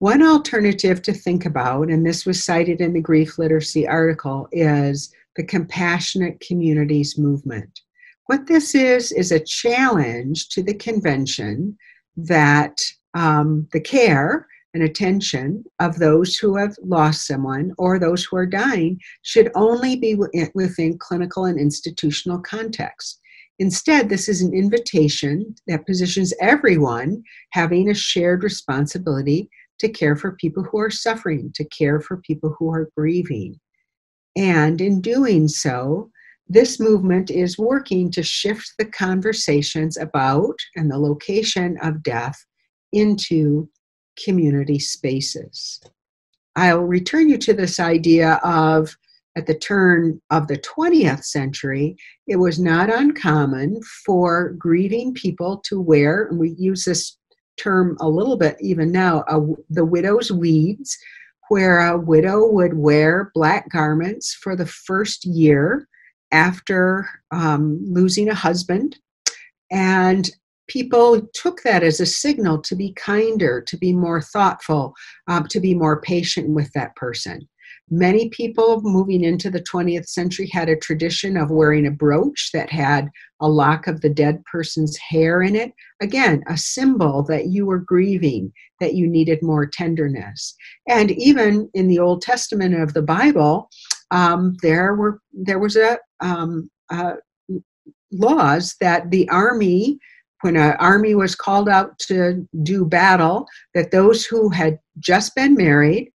One 0.00 0.22
alternative 0.22 1.00
to 1.02 1.12
think 1.14 1.46
about, 1.46 1.88
and 1.88 2.04
this 2.04 2.26
was 2.26 2.44
cited 2.44 2.82
in 2.82 2.92
the 2.92 3.00
Grief 3.00 3.38
Literacy 3.38 3.88
article, 3.88 4.48
is 4.52 5.10
the 5.34 5.44
Compassionate 5.44 6.40
Communities 6.40 7.16
Movement. 7.16 7.80
What 8.26 8.46
this 8.46 8.74
is, 8.74 9.12
is 9.12 9.32
a 9.32 9.40
challenge 9.40 10.50
to 10.50 10.62
the 10.62 10.74
convention 10.74 11.78
that 12.18 12.78
um, 13.14 13.66
the 13.72 13.80
care 13.80 14.46
and 14.74 14.82
attention 14.82 15.64
of 15.80 15.98
those 15.98 16.36
who 16.36 16.56
have 16.56 16.76
lost 16.82 17.26
someone 17.26 17.72
or 17.78 17.98
those 17.98 18.24
who 18.24 18.36
are 18.36 18.46
dying 18.46 19.00
should 19.22 19.50
only 19.54 19.96
be 19.96 20.16
within 20.54 20.98
clinical 20.98 21.46
and 21.46 21.58
institutional 21.58 22.40
context. 22.40 23.21
Instead, 23.62 24.08
this 24.08 24.28
is 24.28 24.42
an 24.42 24.52
invitation 24.52 25.54
that 25.68 25.86
positions 25.86 26.34
everyone 26.40 27.22
having 27.52 27.88
a 27.88 27.94
shared 27.94 28.42
responsibility 28.42 29.48
to 29.78 29.88
care 29.88 30.16
for 30.16 30.32
people 30.32 30.64
who 30.64 30.80
are 30.80 30.90
suffering, 30.90 31.48
to 31.54 31.64
care 31.66 32.00
for 32.00 32.16
people 32.16 32.56
who 32.58 32.72
are 32.74 32.90
grieving. 32.96 33.54
And 34.36 34.80
in 34.80 35.00
doing 35.00 35.46
so, 35.46 36.10
this 36.48 36.80
movement 36.80 37.30
is 37.30 37.56
working 37.56 38.10
to 38.10 38.22
shift 38.24 38.68
the 38.80 38.86
conversations 38.86 39.96
about 39.96 40.56
and 40.74 40.90
the 40.90 40.98
location 40.98 41.78
of 41.82 42.02
death 42.02 42.44
into 42.92 43.68
community 44.24 44.80
spaces. 44.80 45.80
I'll 46.56 46.80
return 46.80 47.28
you 47.28 47.38
to 47.38 47.52
this 47.52 47.78
idea 47.78 48.40
of 48.42 48.96
at 49.36 49.46
the 49.46 49.58
turn 49.58 50.20
of 50.30 50.46
the 50.46 50.58
20th 50.58 51.24
century, 51.24 51.96
it 52.26 52.36
was 52.36 52.58
not 52.58 52.92
uncommon 52.92 53.80
for 54.04 54.50
grieving 54.58 55.14
people 55.14 55.58
to 55.64 55.80
wear, 55.80 56.24
and 56.26 56.38
we 56.38 56.50
use 56.58 56.84
this 56.84 57.16
term 57.56 57.96
a 58.00 58.08
little 58.08 58.36
bit 58.36 58.56
even 58.60 58.92
now, 58.92 59.24
a, 59.28 59.40
the 59.70 59.84
widow's 59.84 60.30
weeds, 60.30 60.96
where 61.48 61.86
a 61.86 61.98
widow 61.98 62.46
would 62.46 62.74
wear 62.74 63.30
black 63.34 63.68
garments 63.70 64.34
for 64.34 64.56
the 64.56 64.66
first 64.66 65.24
year 65.24 65.86
after 66.30 67.08
um, 67.30 67.78
losing 67.86 68.28
a 68.28 68.34
husband. 68.34 68.96
And 69.70 70.30
people 70.68 71.20
took 71.34 71.62
that 71.62 71.82
as 71.82 72.00
a 72.00 72.06
signal 72.06 72.60
to 72.62 72.74
be 72.74 72.92
kinder, 72.94 73.60
to 73.60 73.76
be 73.76 73.92
more 73.92 74.22
thoughtful, 74.22 74.94
um, 75.28 75.46
to 75.48 75.60
be 75.60 75.74
more 75.74 76.00
patient 76.00 76.48
with 76.48 76.72
that 76.72 76.96
person. 76.96 77.46
Many 77.94 78.30
people 78.30 78.80
moving 78.80 79.22
into 79.22 79.50
the 79.50 79.60
20th 79.60 80.08
century 80.08 80.48
had 80.50 80.70
a 80.70 80.76
tradition 80.76 81.36
of 81.36 81.50
wearing 81.50 81.86
a 81.86 81.90
brooch 81.90 82.48
that 82.54 82.70
had 82.70 83.10
a 83.42 83.46
lock 83.46 83.86
of 83.86 84.00
the 84.00 84.08
dead 84.08 84.42
person's 84.50 84.96
hair 84.96 85.42
in 85.42 85.54
it. 85.54 85.74
Again, 86.00 86.42
a 86.46 86.56
symbol 86.56 87.22
that 87.24 87.48
you 87.48 87.66
were 87.66 87.80
grieving, 87.80 88.50
that 88.80 88.94
you 88.94 89.06
needed 89.06 89.40
more 89.42 89.66
tenderness. 89.66 90.54
And 90.88 91.10
even 91.10 91.68
in 91.74 91.86
the 91.86 91.98
Old 91.98 92.22
Testament 92.22 92.74
of 92.74 92.94
the 92.94 93.02
Bible, 93.02 93.68
um, 94.10 94.56
there 94.62 94.94
were 94.94 95.20
there 95.34 95.58
was 95.58 95.76
a 95.76 95.98
um, 96.20 96.70
uh, 96.88 97.16
laws 98.10 98.74
that 98.80 99.10
the 99.10 99.28
army 99.28 99.98
when 100.42 100.56
an 100.56 100.76
army 100.78 101.14
was 101.14 101.34
called 101.34 101.68
out 101.68 101.98
to 102.00 102.46
do 102.62 102.84
battle, 102.84 103.46
that 103.74 103.90
those 103.90 104.24
who 104.24 104.48
had 104.48 104.78
just 104.98 105.34
been 105.34 105.54
married, 105.54 106.11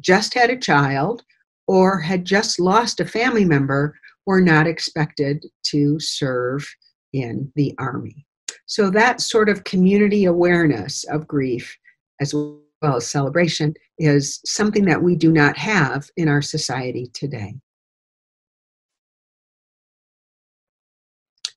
just 0.00 0.34
had 0.34 0.50
a 0.50 0.56
child, 0.56 1.22
or 1.66 1.98
had 2.00 2.24
just 2.24 2.58
lost 2.58 3.00
a 3.00 3.04
family 3.04 3.44
member 3.44 3.94
were 4.26 4.40
not 4.40 4.66
expected 4.66 5.46
to 5.64 5.98
serve 6.00 6.68
in 7.12 7.50
the 7.56 7.74
army. 7.78 8.26
So 8.66 8.90
that 8.90 9.20
sort 9.20 9.48
of 9.48 9.64
community 9.64 10.26
awareness 10.26 11.04
of 11.04 11.26
grief, 11.26 11.76
as 12.20 12.34
well 12.34 12.96
as 12.96 13.08
celebration, 13.08 13.74
is 13.98 14.40
something 14.44 14.84
that 14.84 15.02
we 15.02 15.16
do 15.16 15.32
not 15.32 15.56
have 15.56 16.08
in 16.16 16.28
our 16.28 16.42
society 16.42 17.10
today. 17.14 17.54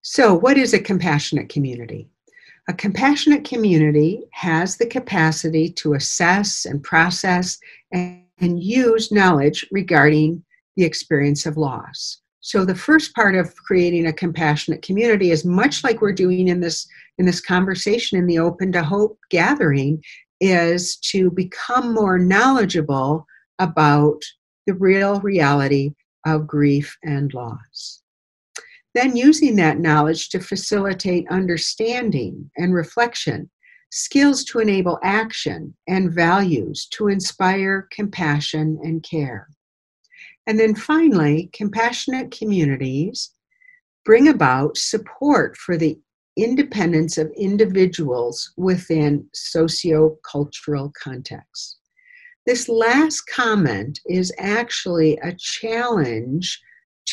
So, 0.03 0.33
what 0.33 0.57
is 0.57 0.73
a 0.73 0.79
compassionate 0.79 1.49
community? 1.49 2.10
A 2.71 2.73
compassionate 2.73 3.43
community 3.43 4.23
has 4.31 4.77
the 4.77 4.85
capacity 4.85 5.69
to 5.73 5.95
assess 5.95 6.63
and 6.63 6.81
process 6.81 7.59
and, 7.91 8.23
and 8.39 8.63
use 8.63 9.11
knowledge 9.11 9.67
regarding 9.71 10.41
the 10.77 10.85
experience 10.85 11.45
of 11.45 11.57
loss. 11.57 12.21
So 12.39 12.63
the 12.63 12.73
first 12.73 13.13
part 13.13 13.35
of 13.35 13.53
creating 13.57 14.07
a 14.07 14.13
compassionate 14.13 14.83
community 14.83 15.31
is 15.31 15.43
much 15.43 15.83
like 15.83 15.99
we're 15.99 16.13
doing 16.13 16.47
in 16.47 16.61
this 16.61 16.87
in 17.17 17.25
this 17.25 17.41
conversation 17.41 18.17
in 18.17 18.25
the 18.25 18.39
Open 18.39 18.71
to 18.71 18.83
Hope 18.83 19.19
gathering 19.29 20.01
is 20.39 20.95
to 21.11 21.29
become 21.29 21.93
more 21.93 22.17
knowledgeable 22.17 23.25
about 23.59 24.21
the 24.65 24.75
real 24.75 25.19
reality 25.19 25.93
of 26.25 26.47
grief 26.47 26.97
and 27.03 27.33
loss. 27.33 28.01
Then 28.93 29.15
using 29.15 29.55
that 29.55 29.79
knowledge 29.79 30.29
to 30.29 30.39
facilitate 30.39 31.25
understanding 31.29 32.51
and 32.57 32.73
reflection, 32.73 33.49
skills 33.89 34.43
to 34.45 34.59
enable 34.59 34.99
action, 35.03 35.75
and 35.87 36.11
values 36.13 36.87
to 36.91 37.07
inspire 37.07 37.87
compassion 37.91 38.79
and 38.83 39.03
care. 39.03 39.47
And 40.47 40.59
then 40.59 40.75
finally, 40.75 41.49
compassionate 41.53 42.31
communities 42.31 43.31
bring 44.03 44.27
about 44.27 44.77
support 44.77 45.55
for 45.55 45.77
the 45.77 45.99
independence 46.37 47.17
of 47.17 47.31
individuals 47.37 48.51
within 48.57 49.27
socio-cultural 49.33 50.91
contexts. 51.01 51.77
This 52.45 52.67
last 52.67 53.21
comment 53.27 53.99
is 54.07 54.33
actually 54.39 55.17
a 55.17 55.35
challenge 55.37 56.59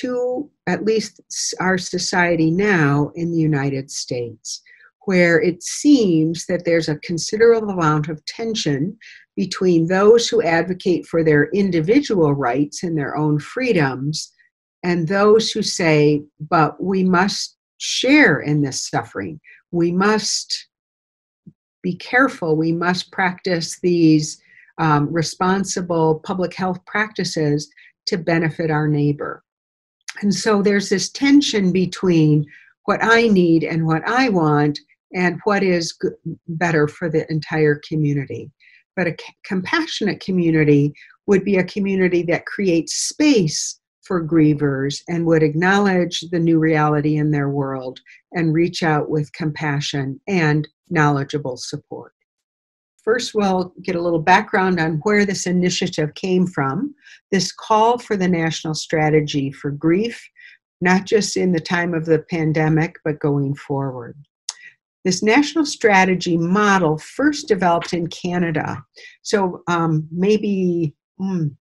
to 0.00 0.50
at 0.66 0.84
least 0.84 1.20
our 1.60 1.78
society 1.78 2.50
now 2.50 3.10
in 3.14 3.30
the 3.30 3.38
United 3.38 3.90
States, 3.90 4.62
where 5.06 5.40
it 5.40 5.62
seems 5.62 6.46
that 6.46 6.64
there's 6.64 6.88
a 6.88 6.96
considerable 6.96 7.70
amount 7.70 8.08
of 8.08 8.24
tension 8.26 8.96
between 9.36 9.86
those 9.86 10.28
who 10.28 10.42
advocate 10.42 11.06
for 11.06 11.22
their 11.22 11.48
individual 11.50 12.34
rights 12.34 12.82
and 12.82 12.98
their 12.98 13.16
own 13.16 13.38
freedoms 13.38 14.32
and 14.82 15.08
those 15.08 15.50
who 15.50 15.62
say, 15.62 16.22
but 16.40 16.82
we 16.82 17.02
must 17.02 17.56
share 17.78 18.40
in 18.40 18.62
this 18.62 18.88
suffering. 18.88 19.40
We 19.70 19.92
must 19.92 20.68
be 21.82 21.94
careful. 21.94 22.56
We 22.56 22.72
must 22.72 23.12
practice 23.12 23.78
these 23.80 24.40
um, 24.78 25.12
responsible 25.12 26.20
public 26.24 26.54
health 26.54 26.84
practices 26.86 27.70
to 28.06 28.16
benefit 28.16 28.70
our 28.70 28.88
neighbor. 28.88 29.42
And 30.22 30.34
so 30.34 30.62
there's 30.62 30.88
this 30.88 31.10
tension 31.10 31.72
between 31.72 32.46
what 32.84 33.02
I 33.02 33.28
need 33.28 33.64
and 33.64 33.86
what 33.86 34.06
I 34.08 34.28
want 34.28 34.78
and 35.14 35.38
what 35.44 35.62
is 35.62 35.96
better 36.48 36.88
for 36.88 37.08
the 37.08 37.30
entire 37.30 37.80
community. 37.88 38.50
But 38.96 39.06
a 39.06 39.16
c- 39.18 39.34
compassionate 39.44 40.20
community 40.20 40.92
would 41.26 41.44
be 41.44 41.56
a 41.56 41.64
community 41.64 42.22
that 42.24 42.46
creates 42.46 42.94
space 42.94 43.78
for 44.02 44.26
grievers 44.26 45.02
and 45.06 45.26
would 45.26 45.42
acknowledge 45.42 46.24
the 46.32 46.38
new 46.38 46.58
reality 46.58 47.16
in 47.16 47.30
their 47.30 47.50
world 47.50 48.00
and 48.32 48.54
reach 48.54 48.82
out 48.82 49.10
with 49.10 49.32
compassion 49.34 50.18
and 50.26 50.66
knowledgeable 50.88 51.58
support. 51.58 52.12
First, 53.04 53.34
we'll 53.34 53.72
get 53.82 53.96
a 53.96 54.00
little 54.00 54.20
background 54.20 54.80
on 54.80 55.00
where 55.02 55.24
this 55.24 55.46
initiative 55.46 56.14
came 56.14 56.46
from. 56.46 56.94
This 57.30 57.52
call 57.52 57.98
for 57.98 58.16
the 58.16 58.28
national 58.28 58.74
strategy 58.74 59.50
for 59.52 59.70
grief, 59.70 60.22
not 60.80 61.06
just 61.06 61.36
in 61.36 61.52
the 61.52 61.60
time 61.60 61.94
of 61.94 62.04
the 62.04 62.20
pandemic, 62.30 62.96
but 63.04 63.20
going 63.20 63.54
forward. 63.54 64.16
This 65.04 65.22
national 65.22 65.64
strategy 65.64 66.36
model 66.36 66.98
first 66.98 67.48
developed 67.48 67.94
in 67.94 68.08
Canada. 68.08 68.84
So 69.22 69.62
um, 69.68 70.06
maybe 70.10 70.94
mm, 71.20 71.54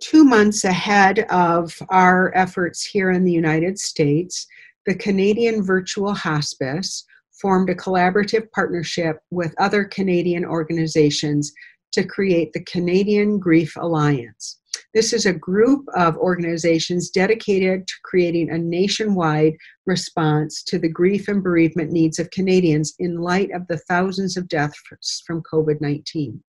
two 0.00 0.24
months 0.24 0.64
ahead 0.64 1.20
of 1.30 1.74
our 1.90 2.36
efforts 2.36 2.84
here 2.84 3.10
in 3.10 3.24
the 3.24 3.32
United 3.32 3.78
States, 3.78 4.46
the 4.84 4.94
Canadian 4.94 5.62
Virtual 5.62 6.12
Hospice 6.12 7.04
formed 7.44 7.68
a 7.68 7.74
collaborative 7.74 8.50
partnership 8.52 9.18
with 9.30 9.54
other 9.58 9.84
Canadian 9.84 10.46
organizations 10.46 11.52
to 11.92 12.02
create 12.02 12.50
the 12.54 12.64
Canadian 12.64 13.38
Grief 13.38 13.76
Alliance. 13.76 14.62
This 14.94 15.12
is 15.12 15.26
a 15.26 15.34
group 15.34 15.84
of 15.94 16.16
organizations 16.16 17.10
dedicated 17.10 17.86
to 17.86 17.94
creating 18.02 18.48
a 18.48 18.56
nationwide 18.56 19.52
response 19.84 20.62
to 20.62 20.78
the 20.78 20.88
grief 20.88 21.28
and 21.28 21.42
bereavement 21.42 21.92
needs 21.92 22.18
of 22.18 22.30
Canadians 22.30 22.94
in 22.98 23.18
light 23.18 23.50
of 23.50 23.66
the 23.68 23.76
thousands 23.90 24.38
of 24.38 24.48
deaths 24.48 25.22
from 25.26 25.42
COVID 25.42 25.82
19. 25.82 26.42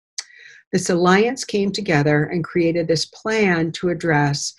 This 0.74 0.90
alliance 0.90 1.42
came 1.42 1.72
together 1.72 2.24
and 2.24 2.44
created 2.44 2.86
this 2.86 3.06
plan 3.06 3.72
to 3.72 3.88
address 3.88 4.52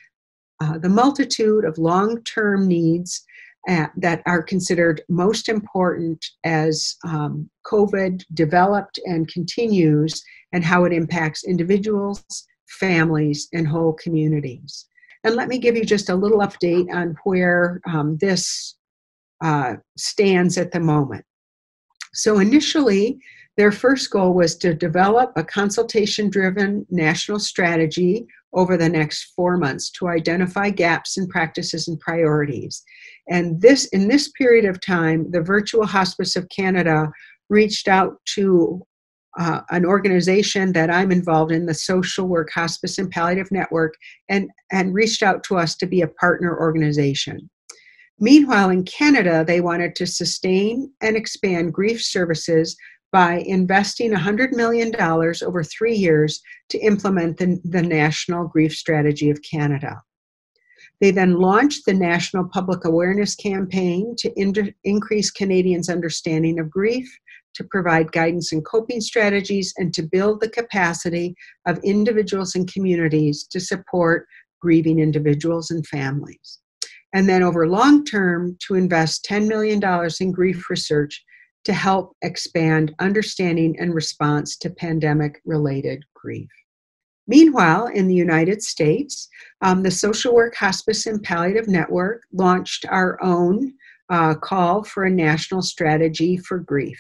uh, 0.64 0.80
the 0.80 0.90
multitude 0.90 1.64
of 1.64 1.78
long 1.78 2.24
term 2.24 2.68
needs 2.68 3.24
that 3.68 4.22
are 4.26 4.44
considered 4.44 5.02
most 5.10 5.50
important 5.50 6.26
as 6.44 6.96
um, 7.08 7.50
COVID 7.66 8.24
developed 8.34 9.00
and 9.06 9.28
continues, 9.28 10.22
and 10.52 10.64
how 10.64 10.84
it 10.86 10.94
impacts 10.94 11.44
individuals, 11.44 12.24
families, 12.80 13.48
and 13.54 13.68
whole 13.68 13.94
communities. 13.94 14.88
And 15.24 15.36
let 15.36 15.48
me 15.48 15.58
give 15.58 15.76
you 15.76 15.86
just 15.86 16.10
a 16.10 16.16
little 16.16 16.40
update 16.40 16.94
on 16.94 17.16
where 17.24 17.80
um, 17.88 18.18
this 18.18 18.76
uh, 19.44 19.76
stands 19.98 20.58
at 20.58 20.72
the 20.72 20.80
moment. 20.80 21.26
So, 22.14 22.40
initially, 22.40 23.20
their 23.56 23.72
first 23.72 24.10
goal 24.12 24.34
was 24.34 24.56
to 24.58 24.74
develop 24.74 25.32
a 25.36 25.44
consultation 25.44 26.30
driven 26.30 26.86
national 26.90 27.40
strategy 27.40 28.26
over 28.54 28.78
the 28.78 28.90
next 28.90 29.34
four 29.36 29.58
months 29.58 29.90
to 29.92 30.08
identify 30.08 30.70
gaps 30.70 31.18
in 31.18 31.28
practices 31.28 31.88
and 31.88 32.00
priorities. 32.00 32.84
And 33.30 33.62
this, 33.62 33.86
in 33.88 34.08
this 34.08 34.32
period 34.32 34.66
of 34.66 34.82
time, 34.82 35.32
the 35.32 35.42
Virtual 35.42 35.86
Hospice 35.86 36.36
of 36.36 36.50
Canada 36.50 37.10
reached 37.50 37.88
out 37.88 38.18
to 38.36 38.86
uh, 39.40 39.62
an 39.72 39.86
organization 39.86 40.74
that 40.74 40.90
I'm 40.90 41.12
involved 41.12 41.52
in, 41.52 41.66
the 41.66 41.74
Social 41.74 42.28
Work 42.28 42.52
Hospice 42.52 42.98
and 42.98 43.10
Palliative 43.10 43.52
Network, 43.52 43.96
and, 44.30 44.50
and 44.72 44.94
reached 44.94 45.24
out 45.24 45.44
to 45.46 45.58
us 45.58 45.76
to 45.78 45.88
be 45.88 46.02
a 46.02 46.08
partner 46.08 46.58
organization. 46.60 47.50
Meanwhile, 48.20 48.70
in 48.70 48.84
Canada, 48.84 49.44
they 49.46 49.60
wanted 49.60 49.96
to 49.96 50.06
sustain 50.06 50.92
and 51.02 51.16
expand 51.16 51.74
grief 51.74 52.04
services 52.04 52.78
by 53.12 53.44
investing 53.46 54.12
$100 54.12 54.52
million 54.54 54.94
over 55.00 55.64
three 55.64 55.96
years 55.96 56.42
to 56.70 56.80
implement 56.80 57.38
the, 57.38 57.60
the 57.64 57.82
National 57.82 58.48
Grief 58.48 58.74
Strategy 58.74 59.30
of 59.30 59.40
Canada. 59.42 60.02
They 61.00 61.12
then 61.12 61.40
launched 61.40 61.86
the 61.86 61.94
National 61.94 62.48
Public 62.48 62.86
Awareness 62.86 63.36
Campaign 63.36 64.16
to 64.20 64.32
in- 64.40 64.74
increase 64.84 65.32
Canadians' 65.32 65.90
understanding 65.90 66.60
of 66.60 66.70
grief, 66.70 67.10
to 67.56 67.64
provide 67.66 68.12
guidance 68.12 68.52
and 68.52 68.66
coping 68.66 69.02
strategies, 69.02 69.74
and 69.78 69.94
to 69.94 70.02
build 70.02 70.42
the 70.42 70.50
capacity 70.50 71.36
of 71.68 71.80
individuals 71.84 72.56
and 72.56 72.72
communities 72.72 73.46
to 73.52 73.60
support 73.60 74.28
grieving 74.60 75.00
individuals 75.00 75.70
and 75.70 75.86
families. 75.88 76.60
And 77.14 77.30
then 77.30 77.44
over 77.44 77.68
long 77.68 78.06
term, 78.06 78.58
to 78.68 78.76
invest 78.76 79.26
$10 79.30 79.48
million 79.48 79.82
in 80.20 80.32
grief 80.32 80.70
research 80.70 81.24
to 81.66 81.74
help 81.74 82.16
expand 82.22 82.94
understanding 83.00 83.76
and 83.80 83.94
response 83.94 84.58
to 84.58 84.70
pandemic 84.70 85.42
related 85.46 86.04
grief. 86.14 86.50
Meanwhile, 87.28 87.88
in 87.88 88.08
the 88.08 88.16
United 88.16 88.62
States, 88.62 89.30
um, 89.62 89.84
the 89.84 89.92
Social 89.92 90.34
Work, 90.36 90.56
Hospice, 90.56 91.06
and 91.06 91.24
Palliative 91.24 91.68
Network 91.68 92.24
launched 92.34 92.86
our 92.90 93.22
own 93.24 93.74
uh, 94.10 94.36
call 94.36 94.84
for 94.84 95.06
a 95.06 95.10
national 95.10 95.62
strategy 95.62 96.38
for 96.38 96.60
grief. 96.60 97.00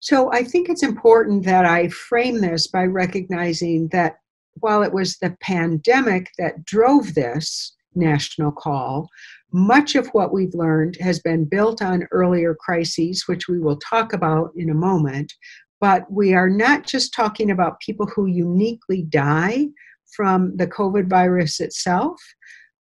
So 0.00 0.32
I 0.32 0.44
think 0.44 0.68
it's 0.68 0.82
important 0.82 1.44
that 1.44 1.64
I 1.64 1.88
frame 1.88 2.40
this 2.40 2.66
by 2.66 2.84
recognizing 2.84 3.88
that 3.88 4.18
while 4.54 4.82
it 4.82 4.92
was 4.92 5.16
the 5.16 5.36
pandemic 5.40 6.30
that 6.38 6.64
drove 6.64 7.14
this 7.14 7.74
national 7.94 8.52
call, 8.52 9.08
much 9.52 9.94
of 9.94 10.08
what 10.08 10.32
we've 10.32 10.54
learned 10.54 10.96
has 11.00 11.18
been 11.18 11.44
built 11.44 11.82
on 11.82 12.06
earlier 12.12 12.54
crises, 12.54 13.24
which 13.26 13.48
we 13.48 13.58
will 13.58 13.78
talk 13.78 14.12
about 14.12 14.52
in 14.54 14.70
a 14.70 14.74
moment. 14.74 15.32
But 15.80 16.10
we 16.10 16.34
are 16.34 16.50
not 16.50 16.86
just 16.86 17.14
talking 17.14 17.50
about 17.50 17.80
people 17.80 18.06
who 18.06 18.26
uniquely 18.26 19.02
die 19.02 19.68
from 20.14 20.56
the 20.56 20.66
COVID 20.66 21.08
virus 21.08 21.60
itself, 21.60 22.20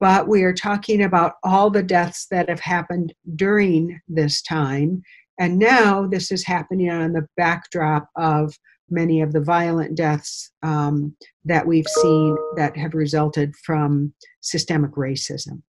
but 0.00 0.26
we 0.26 0.42
are 0.42 0.52
talking 0.52 1.04
about 1.04 1.34
all 1.44 1.70
the 1.70 1.82
deaths 1.82 2.26
that 2.30 2.48
have 2.48 2.60
happened 2.60 3.14
during 3.36 4.00
this 4.08 4.42
time. 4.42 5.02
And 5.38 5.58
now 5.58 6.06
this 6.06 6.32
is 6.32 6.44
happening 6.44 6.90
on 6.90 7.12
the 7.12 7.26
backdrop 7.36 8.08
of 8.16 8.52
many 8.90 9.20
of 9.22 9.32
the 9.32 9.40
violent 9.40 9.96
deaths 9.96 10.50
um, 10.62 11.16
that 11.44 11.66
we've 11.66 11.88
seen 12.02 12.36
that 12.56 12.76
have 12.76 12.94
resulted 12.94 13.54
from 13.64 14.12
systemic 14.40 14.92
racism. 14.92 15.62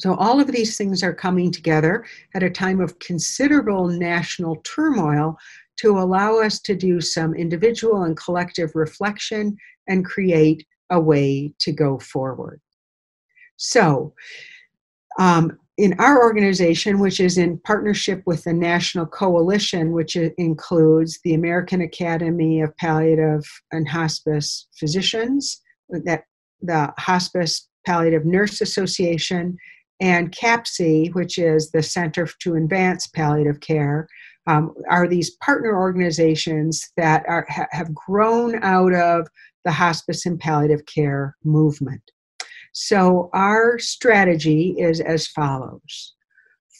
So, 0.00 0.14
all 0.14 0.40
of 0.40 0.50
these 0.50 0.76
things 0.76 1.02
are 1.04 1.14
coming 1.14 1.52
together 1.52 2.04
at 2.34 2.42
a 2.42 2.50
time 2.50 2.80
of 2.80 2.98
considerable 2.98 3.86
national 3.86 4.56
turmoil 4.64 5.38
to 5.78 5.98
allow 5.98 6.38
us 6.38 6.60
to 6.60 6.74
do 6.74 7.00
some 7.00 7.34
individual 7.34 8.04
and 8.04 8.16
collective 8.16 8.70
reflection 8.74 9.56
and 9.88 10.04
create 10.04 10.66
a 10.90 11.00
way 11.00 11.52
to 11.58 11.72
go 11.72 11.98
forward. 11.98 12.60
So, 13.56 14.14
um, 15.18 15.58
in 15.76 15.94
our 15.98 16.22
organization, 16.22 17.00
which 17.00 17.18
is 17.18 17.36
in 17.36 17.58
partnership 17.58 18.22
with 18.26 18.44
the 18.44 18.52
National 18.52 19.06
Coalition, 19.06 19.90
which 19.90 20.14
includes 20.14 21.18
the 21.24 21.34
American 21.34 21.80
Academy 21.80 22.60
of 22.60 22.76
Palliative 22.76 23.42
and 23.72 23.88
Hospice 23.88 24.68
Physicians, 24.78 25.60
that 25.88 26.24
the 26.62 26.92
Hospice 26.96 27.68
Palliative 27.84 28.24
Nurse 28.24 28.60
Association, 28.60 29.56
and 30.00 30.32
CAPC, 30.32 31.14
which 31.14 31.38
is 31.38 31.70
the 31.70 31.82
Center 31.82 32.28
to 32.40 32.54
Advance 32.54 33.06
Palliative 33.08 33.60
Care, 33.60 34.08
um, 34.46 34.74
are 34.90 35.08
these 35.08 35.30
partner 35.36 35.78
organizations 35.78 36.90
that 36.96 37.24
are, 37.28 37.46
ha- 37.48 37.66
have 37.70 37.94
grown 37.94 38.62
out 38.62 38.92
of 38.92 39.28
the 39.64 39.72
hospice 39.72 40.26
and 40.26 40.38
palliative 40.38 40.84
care 40.86 41.36
movement. 41.44 42.02
So, 42.72 43.30
our 43.32 43.78
strategy 43.78 44.74
is 44.78 45.00
as 45.00 45.26
follows. 45.28 46.14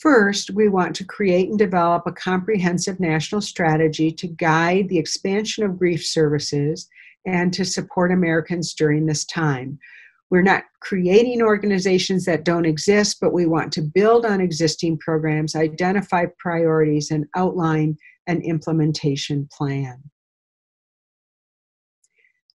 First, 0.00 0.50
we 0.50 0.68
want 0.68 0.94
to 0.96 1.04
create 1.04 1.48
and 1.48 1.58
develop 1.58 2.02
a 2.06 2.12
comprehensive 2.12 3.00
national 3.00 3.40
strategy 3.40 4.10
to 4.12 4.26
guide 4.26 4.88
the 4.88 4.98
expansion 4.98 5.64
of 5.64 5.78
grief 5.78 6.04
services 6.04 6.88
and 7.26 7.54
to 7.54 7.64
support 7.64 8.12
Americans 8.12 8.74
during 8.74 9.06
this 9.06 9.24
time. 9.24 9.78
We're 10.34 10.42
not 10.42 10.64
creating 10.80 11.42
organizations 11.42 12.24
that 12.24 12.44
don't 12.44 12.64
exist, 12.66 13.18
but 13.20 13.32
we 13.32 13.46
want 13.46 13.72
to 13.74 13.82
build 13.82 14.26
on 14.26 14.40
existing 14.40 14.98
programs, 14.98 15.54
identify 15.54 16.26
priorities, 16.40 17.12
and 17.12 17.26
outline 17.36 17.96
an 18.26 18.42
implementation 18.42 19.48
plan. 19.56 20.02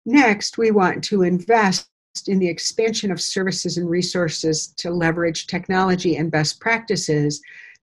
Next, 0.07 0.57
we 0.57 0.71
want 0.71 1.03
to 1.03 1.21
invest 1.21 1.87
in 2.25 2.39
the 2.39 2.49
expansion 2.49 3.11
of 3.11 3.21
services 3.21 3.77
and 3.77 3.87
resources 3.87 4.69
to 4.77 4.89
leverage 4.89 5.45
technology 5.45 6.15
and 6.15 6.31
best 6.31 6.59
practices 6.59 7.39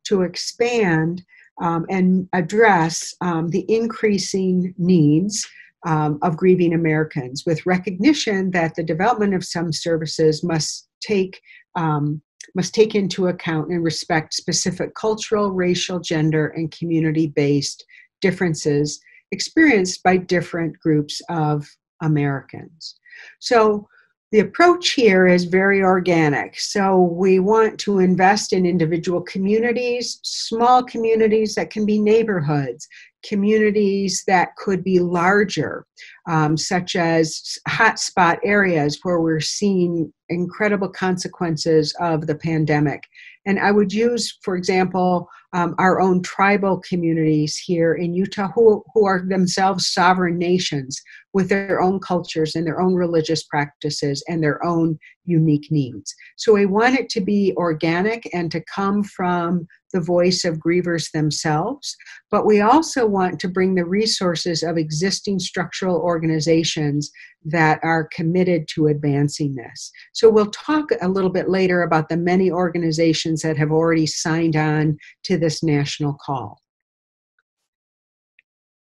to 0.08 0.22
expand 0.22 1.22
um, 1.62 1.86
and 1.88 2.28
address 2.32 3.14
um, 3.20 3.48
the 3.48 3.64
increasing 3.72 4.74
needs 4.76 5.46
um, 5.84 6.18
of 6.22 6.36
grieving 6.36 6.74
Americans, 6.74 7.44
with 7.46 7.66
recognition 7.66 8.50
that 8.52 8.74
the 8.74 8.82
development 8.82 9.34
of 9.34 9.44
some 9.44 9.72
services 9.72 10.42
must 10.42 10.88
take 11.00 11.40
um, 11.76 12.22
must 12.54 12.74
take 12.74 12.94
into 12.94 13.28
account 13.28 13.70
and 13.70 13.82
respect 13.82 14.34
specific 14.34 14.94
cultural, 14.94 15.50
racial, 15.50 15.98
gender, 15.98 16.48
and 16.48 16.70
community-based 16.70 17.84
differences 18.20 19.00
experienced 19.32 20.02
by 20.02 20.16
different 20.16 20.78
groups 20.78 21.20
of 21.28 21.66
Americans. 22.02 22.96
So 23.40 23.88
the 24.30 24.40
approach 24.40 24.90
here 24.90 25.26
is 25.26 25.44
very 25.44 25.82
organic. 25.82 26.58
So 26.58 27.00
we 27.00 27.38
want 27.38 27.78
to 27.80 28.00
invest 28.00 28.52
in 28.52 28.66
individual 28.66 29.22
communities, 29.22 30.18
small 30.22 30.82
communities 30.82 31.54
that 31.54 31.70
can 31.70 31.86
be 31.86 32.00
neighborhoods, 32.00 32.88
communities 33.26 34.22
that 34.26 34.54
could 34.56 34.84
be 34.84 34.98
larger, 35.00 35.86
um, 36.28 36.56
such 36.56 36.96
as 36.96 37.58
hotspot 37.68 38.38
areas 38.44 39.00
where 39.02 39.20
we're 39.20 39.40
seeing 39.40 40.12
incredible 40.28 40.88
consequences 40.88 41.94
of 42.00 42.26
the 42.26 42.34
pandemic. 42.34 43.02
And 43.46 43.58
I 43.58 43.72
would 43.72 43.92
use, 43.92 44.38
for 44.42 44.56
example, 44.56 45.28
um, 45.54 45.74
our 45.78 46.00
own 46.00 46.20
tribal 46.20 46.82
communities 46.86 47.56
here 47.56 47.94
in 47.94 48.12
Utah 48.12 48.50
who, 48.54 48.84
who 48.92 49.06
are 49.06 49.22
themselves 49.26 49.86
sovereign 49.86 50.36
nations 50.36 51.00
with 51.32 51.48
their 51.48 51.80
own 51.80 52.00
cultures 52.00 52.54
and 52.54 52.66
their 52.66 52.80
own 52.80 52.94
religious 52.94 53.44
practices 53.44 54.22
and 54.28 54.42
their 54.42 54.64
own 54.64 54.98
unique 55.24 55.70
needs. 55.70 56.14
So 56.36 56.52
we 56.52 56.66
want 56.66 56.98
it 56.98 57.08
to 57.10 57.20
be 57.20 57.54
organic 57.56 58.28
and 58.34 58.50
to 58.52 58.62
come 58.72 59.02
from 59.02 59.66
the 59.92 60.00
voice 60.00 60.44
of 60.44 60.58
grievers 60.58 61.10
themselves, 61.12 61.96
but 62.30 62.44
we 62.44 62.60
also 62.60 63.06
want 63.06 63.38
to 63.38 63.48
bring 63.48 63.74
the 63.74 63.84
resources 63.84 64.62
of 64.62 64.76
existing 64.76 65.38
structural 65.38 65.98
organizations 65.98 67.10
that 67.44 67.78
are 67.82 68.08
committed 68.12 68.66
to 68.74 68.88
advancing 68.88 69.54
this. 69.54 69.92
So 70.12 70.30
we'll 70.30 70.50
talk 70.50 70.88
a 71.00 71.08
little 71.08 71.30
bit 71.30 71.48
later 71.48 71.82
about 71.82 72.08
the 72.08 72.16
many 72.16 72.50
organizations 72.50 73.42
that 73.42 73.56
have 73.56 73.70
already 73.70 74.06
signed 74.06 74.56
on 74.56 74.98
to 75.24 75.36
this 75.44 75.62
national 75.62 76.14
call. 76.24 76.58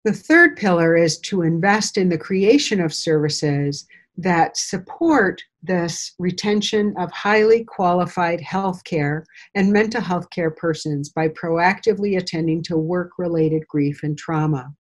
The 0.05 0.13
third 0.13 0.57
pillar 0.57 0.97
is 0.97 1.19
to 1.23 1.43
invest 1.43 1.99
in 1.99 2.09
the 2.09 2.17
creation 2.17 2.81
of 2.81 2.95
services 2.95 3.85
that 4.17 4.57
support 4.57 5.43
this 5.65 6.15
retention 6.21 6.95
of 6.99 7.11
highly 7.11 7.65
qualified 7.65 8.41
healthcare 8.41 9.25
and 9.57 9.73
mental 9.73 10.01
health 10.01 10.31
care 10.31 10.53
persons 10.53 11.09
by 11.09 11.27
proactively 11.31 12.17
attending 12.17 12.63
to 12.63 12.79
work 12.79 13.11
related 13.19 13.67
grief 13.67 14.05
and 14.05 14.17
trauma. 14.17 14.73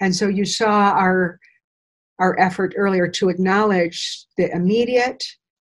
And 0.00 0.14
so 0.14 0.26
you 0.26 0.44
saw 0.44 0.90
our, 0.90 1.38
our 2.18 2.36
effort 2.40 2.74
earlier 2.76 3.06
to 3.06 3.28
acknowledge 3.28 4.26
the 4.36 4.50
immediate, 4.50 5.22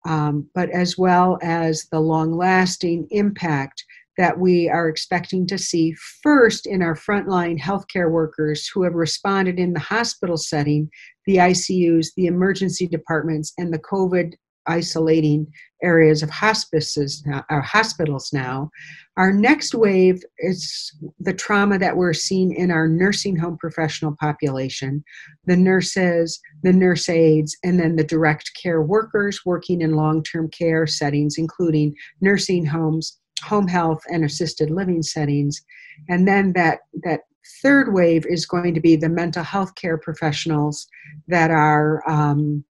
um, 0.08 0.50
but 0.56 0.70
as 0.70 0.98
well 0.98 1.38
as 1.40 1.86
the 1.92 2.00
long 2.00 2.32
lasting 2.36 3.06
impact 3.12 3.84
that 4.18 4.38
we 4.38 4.68
are 4.68 4.88
expecting 4.88 5.46
to 5.46 5.58
see 5.58 5.94
first 6.22 6.66
in 6.66 6.82
our 6.82 6.94
frontline 6.94 7.58
healthcare 7.58 8.10
workers 8.10 8.68
who 8.68 8.82
have 8.82 8.94
responded 8.94 9.58
in 9.58 9.72
the 9.72 9.80
hospital 9.80 10.36
setting, 10.36 10.90
the 11.26 11.36
ICUs, 11.36 12.08
the 12.16 12.26
emergency 12.26 12.86
departments, 12.86 13.52
and 13.58 13.72
the 13.72 13.78
COVID 13.78 14.34
isolating 14.66 15.46
areas 15.82 16.22
of 16.22 16.30
hospices 16.30 17.24
our 17.50 17.60
hospitals 17.60 18.30
now. 18.32 18.70
Our 19.16 19.32
next 19.32 19.74
wave 19.74 20.22
is 20.38 20.92
the 21.18 21.34
trauma 21.34 21.78
that 21.78 21.96
we're 21.96 22.12
seeing 22.12 22.54
in 22.54 22.70
our 22.70 22.86
nursing 22.86 23.36
home 23.36 23.58
professional 23.58 24.16
population, 24.20 25.04
the 25.44 25.56
nurses, 25.56 26.40
the 26.62 26.72
nurse 26.72 27.08
aides, 27.08 27.56
and 27.64 27.78
then 27.78 27.96
the 27.96 28.04
direct 28.04 28.52
care 28.60 28.82
workers 28.82 29.40
working 29.44 29.82
in 29.82 29.96
long-term 29.96 30.48
care 30.50 30.86
settings, 30.86 31.36
including 31.38 31.94
nursing 32.20 32.64
homes, 32.64 33.18
home 33.42 33.68
health 33.68 34.02
and 34.10 34.24
assisted 34.24 34.70
living 34.70 35.02
settings. 35.02 35.62
And 36.08 36.26
then 36.26 36.52
that 36.54 36.80
that 37.04 37.20
third 37.62 37.92
wave 37.92 38.24
is 38.26 38.46
going 38.46 38.74
to 38.74 38.80
be 38.80 38.96
the 38.96 39.08
mental 39.08 39.42
health 39.42 39.74
care 39.74 39.98
professionals 39.98 40.86
that 41.28 41.50
are 41.50 42.08
um, 42.08 42.64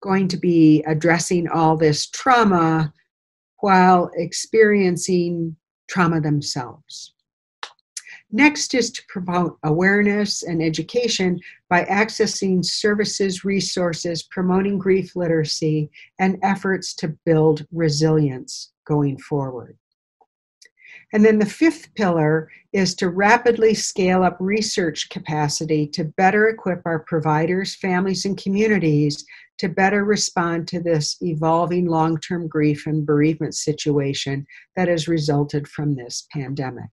going 0.00 0.28
to 0.28 0.36
be 0.36 0.82
addressing 0.86 1.48
all 1.48 1.76
this 1.76 2.08
trauma 2.08 2.92
while 3.60 4.10
experiencing 4.16 5.56
trauma 5.88 6.20
themselves. 6.20 7.14
Next 8.34 8.74
is 8.74 8.90
to 8.92 9.02
promote 9.08 9.58
awareness 9.62 10.42
and 10.42 10.62
education 10.62 11.38
by 11.68 11.84
accessing 11.84 12.64
services, 12.64 13.44
resources, 13.44 14.22
promoting 14.22 14.78
grief 14.78 15.14
literacy, 15.14 15.90
and 16.18 16.38
efforts 16.42 16.94
to 16.94 17.08
build 17.26 17.66
resilience 17.70 18.72
going 18.84 19.18
forward. 19.18 19.76
And 21.12 21.24
then 21.24 21.38
the 21.38 21.46
fifth 21.46 21.94
pillar 21.94 22.50
is 22.72 22.94
to 22.96 23.10
rapidly 23.10 23.74
scale 23.74 24.22
up 24.22 24.36
research 24.40 25.10
capacity 25.10 25.86
to 25.88 26.04
better 26.04 26.48
equip 26.48 26.80
our 26.86 27.00
providers, 27.00 27.76
families, 27.76 28.24
and 28.24 28.36
communities 28.36 29.24
to 29.58 29.68
better 29.68 30.04
respond 30.04 30.66
to 30.68 30.80
this 30.80 31.16
evolving 31.20 31.86
long 31.86 32.18
term 32.18 32.48
grief 32.48 32.86
and 32.86 33.06
bereavement 33.06 33.54
situation 33.54 34.46
that 34.74 34.88
has 34.88 35.06
resulted 35.06 35.68
from 35.68 35.94
this 35.94 36.26
pandemic. 36.32 36.90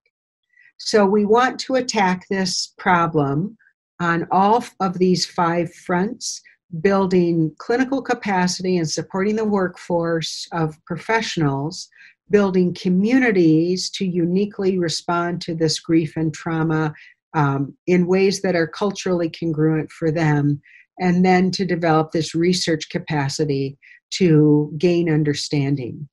So, 0.77 1.05
we 1.05 1.25
want 1.25 1.59
to 1.61 1.75
attack 1.75 2.25
this 2.29 2.73
problem 2.77 3.57
on 4.01 4.27
all 4.31 4.63
of 4.79 4.97
these 4.97 5.25
five 5.25 5.73
fronts 5.73 6.41
building 6.81 7.53
clinical 7.57 8.01
capacity 8.01 8.77
and 8.77 8.89
supporting 8.89 9.35
the 9.35 9.45
workforce 9.45 10.47
of 10.51 10.77
professionals 10.85 11.89
building 12.29 12.73
communities 12.73 13.89
to 13.89 14.05
uniquely 14.05 14.77
respond 14.77 15.41
to 15.41 15.55
this 15.55 15.79
grief 15.79 16.15
and 16.15 16.33
trauma 16.33 16.93
um, 17.33 17.75
in 17.87 18.07
ways 18.07 18.41
that 18.41 18.55
are 18.55 18.67
culturally 18.67 19.29
congruent 19.29 19.91
for 19.91 20.11
them, 20.11 20.61
and 20.99 21.23
then 21.25 21.51
to 21.51 21.65
develop 21.65 22.11
this 22.11 22.33
research 22.33 22.89
capacity 22.89 23.77
to 24.11 24.73
gain 24.77 25.09
understanding. 25.09 26.07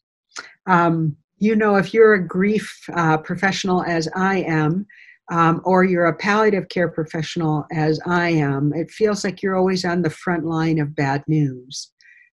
Um, 0.67 1.17
you 1.39 1.57
know, 1.57 1.77
if 1.77 1.93
you're 1.93 2.15
a 2.15 2.27
grief 2.27 2.79
uh, 2.95 3.19
professional 3.19 3.83
as 3.85 4.09
I 4.15 4.39
am, 4.41 4.87
um, 5.31 5.61
or 5.65 5.85
you're 5.85 6.07
a 6.07 6.17
palliative 6.17 6.69
care 6.69 6.89
professional 6.89 7.67
as 7.73 8.01
I 8.07 8.31
am, 8.31 8.73
it 8.75 8.91
feels 8.91 9.25
like 9.25 9.43
you're 9.43 9.57
always 9.57 9.85
on 9.85 10.03
the 10.03 10.11
front 10.11 10.45
line 10.45 10.79
of 10.79 10.95
bad 10.95 11.25
news. 11.27 11.91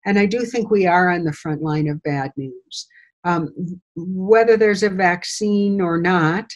And 0.06 0.18
I 0.18 0.26
do 0.26 0.44
think 0.44 0.70
we 0.70 0.86
are 0.86 1.10
on 1.10 1.24
the 1.24 1.32
front 1.32 1.62
line 1.62 1.88
of 1.88 2.02
bad 2.02 2.32
news 2.36 2.88
um, 3.24 3.52
whether 3.96 4.56
there's 4.56 4.82
a 4.82 4.90
vaccine 4.90 5.80
or 5.80 6.00
not, 6.00 6.46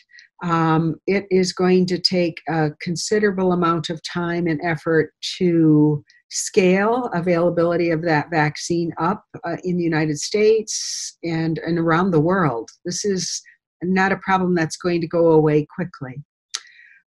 um, 0.42 0.96
it 1.06 1.26
is 1.30 1.52
going 1.52 1.86
to 1.86 1.98
take 1.98 2.40
a 2.48 2.70
considerable 2.80 3.52
amount 3.52 3.90
of 3.90 4.02
time 4.02 4.46
and 4.46 4.60
effort 4.64 5.12
to 5.38 6.04
scale 6.30 7.10
availability 7.14 7.90
of 7.90 8.02
that 8.02 8.28
vaccine 8.30 8.92
up 8.98 9.24
uh, 9.44 9.56
in 9.62 9.76
the 9.76 9.84
United 9.84 10.18
States 10.18 11.16
and, 11.22 11.58
and 11.58 11.78
around 11.78 12.10
the 12.10 12.20
world. 12.20 12.68
This 12.84 13.04
is 13.04 13.40
not 13.82 14.12
a 14.12 14.16
problem 14.18 14.54
that's 14.54 14.76
going 14.76 15.00
to 15.00 15.06
go 15.06 15.32
away 15.32 15.66
quickly. 15.74 16.22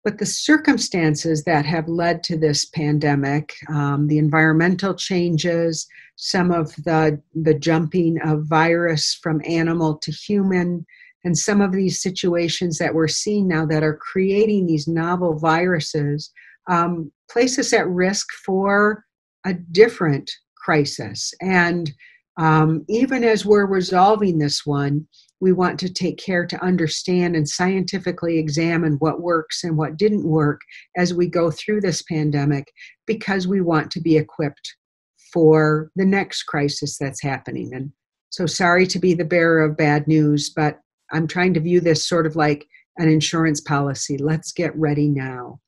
But 0.04 0.18
the 0.18 0.26
circumstances 0.26 1.44
that 1.44 1.66
have 1.66 1.88
led 1.88 2.24
to 2.24 2.38
this 2.38 2.66
pandemic, 2.66 3.54
um, 3.70 4.08
the 4.08 4.18
environmental 4.18 4.96
changes, 4.96 5.88
some 6.16 6.52
of 6.52 6.74
the, 6.78 7.22
the 7.36 7.54
jumping 7.54 8.20
of 8.24 8.48
virus 8.48 9.20
from 9.22 9.42
animal 9.46 9.98
to 10.00 10.12
human, 10.12 10.86
and 11.24 11.38
some 11.38 11.62
of 11.62 11.72
these 11.72 12.02
situations 12.02 12.80
that 12.80 12.96
we're 12.96 13.08
seeing 13.08 13.48
now 13.48 13.66
that 13.68 13.84
are 13.84 13.98
creating 13.98 14.66
these 14.66 14.88
novel 14.88 15.38
viruses 15.38 16.32
um, 16.68 17.12
place 17.30 17.60
us 17.60 17.74
at 17.74 17.88
risk 17.88 18.28
for 18.44 19.06
a 19.46 19.54
different 19.54 20.30
crisis. 20.58 21.32
And 21.42 21.92
um, 22.38 22.86
even 22.88 23.24
as 23.24 23.46
we're 23.46 23.66
resolving 23.66 24.40
this 24.40 24.66
one, 24.66 25.08
we 25.42 25.52
want 25.52 25.80
to 25.80 25.92
take 25.92 26.18
care 26.18 26.46
to 26.46 26.64
understand 26.64 27.36
and 27.36 27.50
scientifically 27.50 28.38
examine 28.38 28.94
what 29.00 29.22
works 29.22 29.64
and 29.64 29.76
what 29.76 29.98
didn't 29.98 30.24
work 30.24 30.62
as 30.96 31.14
we 31.14 31.28
go 31.28 31.50
through 31.50 31.82
this 31.82 32.04
pandemic 32.04 32.72
because 33.08 33.48
we 33.48 33.60
want 33.60 33.90
to 33.92 34.00
be 34.00 34.18
equipped 34.18 34.76
for 35.34 35.92
the 35.96 36.06
next 36.06 36.44
crisis 36.44 36.98
that's 36.98 37.22
happening. 37.22 37.74
And 37.74 37.92
so 38.30 38.46
sorry 38.46 38.86
to 38.88 39.00
be 39.00 39.14
the 39.14 39.26
bearer 39.26 39.64
of 39.64 39.78
bad 39.78 40.08
news, 40.08 40.52
but 40.56 40.80
I'm 41.12 41.28
trying 41.28 41.54
to 41.56 41.60
view 41.60 41.82
this 41.82 42.08
sort 42.08 42.28
of 42.28 42.36
like 42.36 42.66
an 42.98 43.10
insurance 43.10 43.62
policy. 43.62 44.18
Let's 44.18 44.52
get 44.52 44.76
ready 44.76 45.10
now. 45.10 45.60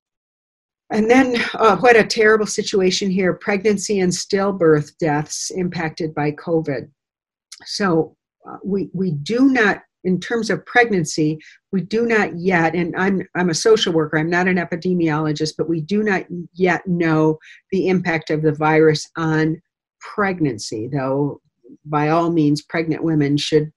And 0.93 1.09
then, 1.09 1.35
uh, 1.55 1.77
what 1.77 1.95
a 1.95 2.05
terrible 2.05 2.45
situation 2.45 3.09
here 3.09 3.33
pregnancy 3.33 3.99
and 3.99 4.11
stillbirth 4.11 4.95
deaths 4.99 5.49
impacted 5.49 6.13
by 6.13 6.31
COVID. 6.33 6.87
So, 7.65 8.15
uh, 8.47 8.57
we, 8.63 8.89
we 8.93 9.11
do 9.11 9.49
not 9.49 9.81
in 10.03 10.19
terms 10.19 10.49
of 10.49 10.65
pregnancy 10.65 11.39
we 11.71 11.81
do 11.81 12.05
not 12.05 12.37
yet 12.37 12.75
and 12.75 12.93
i'm 12.97 13.21
i'm 13.35 13.49
a 13.49 13.53
social 13.53 13.93
worker 13.93 14.17
i'm 14.17 14.29
not 14.29 14.47
an 14.47 14.57
epidemiologist 14.57 15.53
but 15.57 15.69
we 15.69 15.81
do 15.81 16.03
not 16.03 16.25
yet 16.53 16.85
know 16.85 17.37
the 17.71 17.87
impact 17.87 18.29
of 18.29 18.41
the 18.41 18.51
virus 18.51 19.09
on 19.17 19.61
pregnancy 20.01 20.89
though 20.91 21.39
by 21.85 22.09
all 22.09 22.29
means 22.29 22.61
pregnant 22.61 23.03
women 23.03 23.37
should 23.37 23.71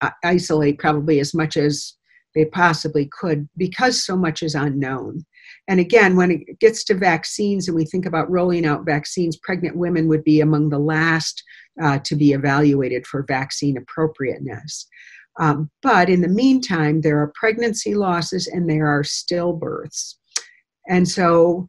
uh, 0.00 0.10
isolate 0.22 0.78
probably 0.78 1.18
as 1.18 1.34
much 1.34 1.56
as 1.56 1.94
they 2.34 2.44
possibly 2.44 3.08
could 3.12 3.48
because 3.56 4.04
so 4.04 4.16
much 4.16 4.42
is 4.42 4.54
unknown 4.54 5.24
and 5.68 5.80
again 5.80 6.16
when 6.16 6.30
it 6.30 6.58
gets 6.60 6.84
to 6.84 6.94
vaccines 6.94 7.68
and 7.68 7.76
we 7.76 7.84
think 7.84 8.06
about 8.06 8.30
rolling 8.30 8.66
out 8.66 8.84
vaccines 8.84 9.36
pregnant 9.38 9.76
women 9.76 10.08
would 10.08 10.24
be 10.24 10.40
among 10.40 10.68
the 10.68 10.78
last 10.78 11.42
uh, 11.82 11.98
to 12.00 12.14
be 12.14 12.32
evaluated 12.32 13.06
for 13.06 13.24
vaccine 13.26 13.76
appropriateness. 13.76 14.86
Um, 15.40 15.70
but 15.82 16.08
in 16.08 16.20
the 16.20 16.28
meantime, 16.28 17.00
there 17.00 17.18
are 17.20 17.32
pregnancy 17.34 17.94
losses 17.94 18.46
and 18.46 18.68
there 18.68 18.86
are 18.86 19.02
stillbirths. 19.02 20.14
And 20.88 21.08
so 21.08 21.68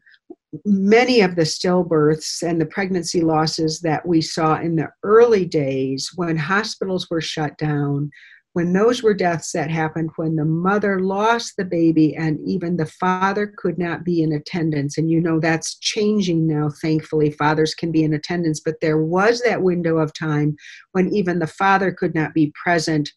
many 0.65 1.21
of 1.21 1.35
the 1.35 1.41
stillbirths 1.41 2.47
and 2.47 2.61
the 2.61 2.65
pregnancy 2.65 3.21
losses 3.21 3.81
that 3.81 4.05
we 4.05 4.21
saw 4.21 4.59
in 4.59 4.75
the 4.75 4.89
early 5.03 5.45
days 5.45 6.11
when 6.15 6.37
hospitals 6.37 7.09
were 7.09 7.21
shut 7.21 7.57
down, 7.57 8.11
when 8.55 8.71
those 8.71 9.03
were 9.03 9.13
deaths 9.13 9.51
that 9.51 9.69
happened 9.69 10.09
when 10.15 10.37
the 10.37 10.45
mother 10.45 11.01
lost 11.01 11.55
the 11.57 11.65
baby 11.65 12.15
and 12.15 12.39
even 12.47 12.77
the 12.77 12.85
father 12.85 13.53
could 13.57 13.77
not 13.77 14.05
be 14.05 14.23
in 14.23 14.31
attendance. 14.31 14.97
And 14.97 15.11
you 15.11 15.19
know 15.19 15.41
that's 15.41 15.77
changing 15.79 16.47
now, 16.47 16.69
thankfully. 16.81 17.31
Fathers 17.31 17.75
can 17.75 17.91
be 17.91 18.01
in 18.01 18.13
attendance, 18.13 18.61
but 18.61 18.75
there 18.79 18.97
was 18.97 19.41
that 19.41 19.61
window 19.61 19.97
of 19.97 20.13
time 20.13 20.55
when 20.93 21.13
even 21.13 21.39
the 21.39 21.47
father 21.47 21.91
could 21.91 22.15
not 22.15 22.33
be 22.33 22.53
present 22.63 23.11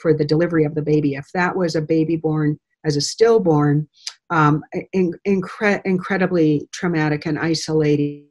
for 0.00 0.14
the 0.14 0.24
delivery 0.24 0.64
of 0.64 0.74
the 0.74 0.80
baby. 0.80 1.12
If 1.12 1.26
that 1.34 1.54
was 1.54 1.76
a 1.76 1.82
baby 1.82 2.16
born 2.16 2.58
as 2.86 2.96
a 2.96 3.02
stillborn, 3.02 3.86
um, 4.30 4.62
in, 4.94 5.12
incre- 5.26 5.82
incredibly 5.84 6.66
traumatic 6.72 7.26
and 7.26 7.38
isolating 7.38 8.24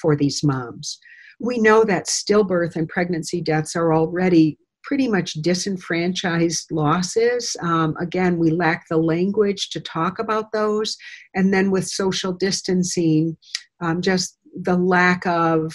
for 0.00 0.14
these 0.14 0.44
moms. 0.44 1.00
We 1.40 1.58
know 1.58 1.82
that 1.82 2.06
stillbirth 2.06 2.76
and 2.76 2.88
pregnancy 2.88 3.40
deaths 3.40 3.74
are 3.74 3.92
already 3.92 4.56
pretty 4.86 5.08
much 5.08 5.34
disenfranchised 5.42 6.70
losses. 6.70 7.56
Um, 7.60 7.96
again, 8.00 8.38
we 8.38 8.50
lack 8.50 8.86
the 8.88 8.96
language 8.96 9.70
to 9.70 9.80
talk 9.80 10.20
about 10.20 10.52
those. 10.52 10.96
And 11.34 11.52
then 11.52 11.72
with 11.72 11.88
social 11.88 12.32
distancing, 12.32 13.36
um, 13.80 14.00
just 14.00 14.38
the 14.54 14.76
lack 14.76 15.26
of 15.26 15.74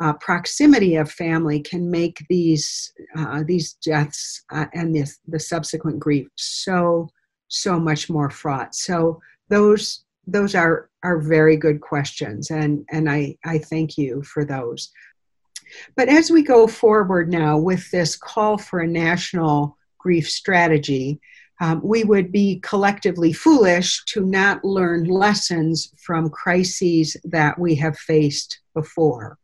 uh, 0.00 0.12
proximity 0.14 0.96
of 0.96 1.10
family 1.10 1.60
can 1.60 1.90
make 1.90 2.24
these 2.28 2.92
uh, 3.16 3.42
these 3.46 3.74
deaths 3.84 4.44
uh, 4.52 4.66
and 4.74 4.94
the, 4.94 5.10
the 5.26 5.40
subsequent 5.40 5.98
grief 5.98 6.28
so 6.36 7.08
so 7.48 7.80
much 7.80 8.10
more 8.10 8.30
fraught. 8.30 8.74
So 8.74 9.20
those 9.48 10.04
those 10.26 10.54
are 10.54 10.90
are 11.02 11.18
very 11.18 11.56
good 11.56 11.80
questions, 11.80 12.50
and 12.50 12.84
and 12.90 13.10
I 13.10 13.36
I 13.44 13.58
thank 13.58 13.98
you 13.98 14.22
for 14.22 14.44
those. 14.44 14.90
But 15.96 16.08
as 16.08 16.30
we 16.30 16.42
go 16.42 16.66
forward 16.66 17.30
now 17.30 17.58
with 17.58 17.90
this 17.90 18.16
call 18.16 18.58
for 18.58 18.80
a 18.80 18.86
national 18.86 19.76
grief 19.98 20.28
strategy, 20.30 21.20
um, 21.60 21.80
we 21.82 22.04
would 22.04 22.30
be 22.30 22.60
collectively 22.60 23.32
foolish 23.32 24.04
to 24.06 24.24
not 24.24 24.64
learn 24.64 25.04
lessons 25.04 25.92
from 25.96 26.30
crises 26.30 27.16
that 27.24 27.58
we 27.58 27.74
have 27.76 27.98
faced 27.98 28.60
before. 28.74 29.38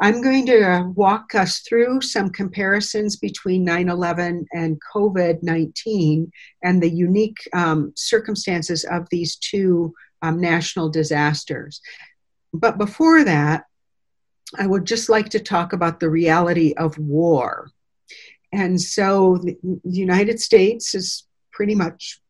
I'm 0.00 0.22
going 0.22 0.46
to 0.46 0.90
walk 0.94 1.34
us 1.34 1.60
through 1.60 2.00
some 2.00 2.30
comparisons 2.30 3.16
between 3.16 3.64
9 3.64 3.88
11 3.88 4.46
and 4.52 4.80
COVID 4.94 5.42
19 5.42 6.32
and 6.64 6.82
the 6.82 6.90
unique 6.90 7.38
um, 7.52 7.92
circumstances 7.94 8.84
of 8.84 9.06
these 9.10 9.36
two 9.36 9.94
um, 10.22 10.40
national 10.40 10.88
disasters. 10.88 11.80
But 12.52 12.78
before 12.78 13.24
that, 13.24 13.64
I 14.58 14.66
would 14.66 14.84
just 14.84 15.08
like 15.08 15.30
to 15.30 15.40
talk 15.40 15.72
about 15.72 16.00
the 16.00 16.10
reality 16.10 16.74
of 16.76 16.98
war. 16.98 17.70
And 18.52 18.80
so 18.80 19.38
the 19.38 19.56
United 19.84 20.40
States 20.40 20.92
has 20.92 21.24
pretty 21.52 21.74
much 21.74 22.20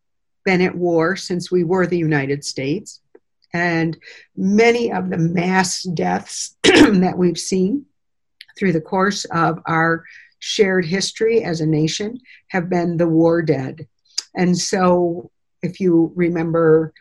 been 0.44 0.60
at 0.60 0.74
war 0.74 1.16
since 1.16 1.50
we 1.50 1.64
were 1.64 1.86
the 1.86 1.98
United 1.98 2.44
States. 2.44 3.00
And 3.54 3.96
many 4.36 4.92
of 4.92 5.10
the 5.10 5.18
mass 5.18 5.82
deaths 5.82 6.56
that 6.62 7.14
we've 7.16 7.38
seen 7.38 7.86
through 8.58 8.72
the 8.72 8.80
course 8.80 9.24
of 9.26 9.60
our 9.66 10.04
shared 10.38 10.84
history 10.84 11.44
as 11.44 11.60
a 11.60 11.66
nation 11.66 12.18
have 12.48 12.68
been 12.68 12.96
the 12.96 13.08
war 13.08 13.42
dead. 13.42 13.86
And 14.34 14.56
so 14.56 15.30
if 15.62 15.80
you 15.80 16.12
remember 16.16 16.92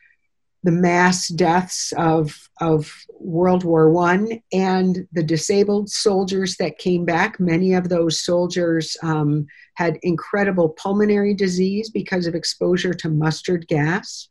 the 0.64 0.72
mass 0.72 1.28
deaths 1.28 1.92
of, 1.98 2.50
of 2.60 2.94
World 3.20 3.64
War 3.64 3.90
One 3.90 4.42
and 4.54 5.08
the 5.12 5.24
disabled 5.24 5.90
soldiers 5.90 6.56
that 6.58 6.78
came 6.78 7.04
back. 7.04 7.40
Many 7.40 7.74
of 7.74 7.90
those 7.90 8.24
soldiers 8.24 8.96
um, 9.02 9.48
had 9.76 9.98
incredible 10.04 10.70
pulmonary 10.70 11.34
disease 11.34 11.90
because 11.90 12.28
of 12.28 12.36
exposure 12.36 12.94
to 12.94 13.10
mustard 13.10 13.68
gas. 13.68 14.30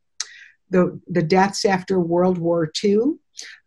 The, 0.71 1.01
the 1.09 1.23
deaths 1.23 1.65
after 1.65 1.99
World 1.99 2.39
War 2.39 2.71
II, 2.85 3.17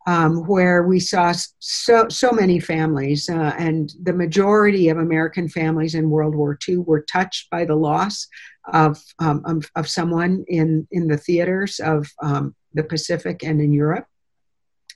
um, 0.05 0.45
where 0.47 0.83
we 0.83 0.99
saw 0.99 1.33
so, 1.59 2.07
so 2.09 2.31
many 2.31 2.59
families, 2.59 3.29
uh, 3.29 3.55
and 3.57 3.93
the 4.03 4.13
majority 4.13 4.89
of 4.89 4.97
American 4.97 5.47
families 5.47 5.95
in 5.95 6.09
World 6.09 6.35
War 6.35 6.57
II 6.67 6.77
were 6.77 7.05
touched 7.11 7.49
by 7.49 7.65
the 7.65 7.75
loss 7.75 8.27
of, 8.73 9.01
um, 9.19 9.41
of, 9.45 9.69
of, 9.75 9.87
someone 9.87 10.43
in, 10.47 10.87
in 10.91 11.07
the 11.07 11.17
theaters 11.17 11.79
of 11.79 12.09
um, 12.21 12.55
the 12.73 12.83
Pacific 12.83 13.43
and 13.43 13.61
in 13.61 13.71
Europe. 13.71 14.05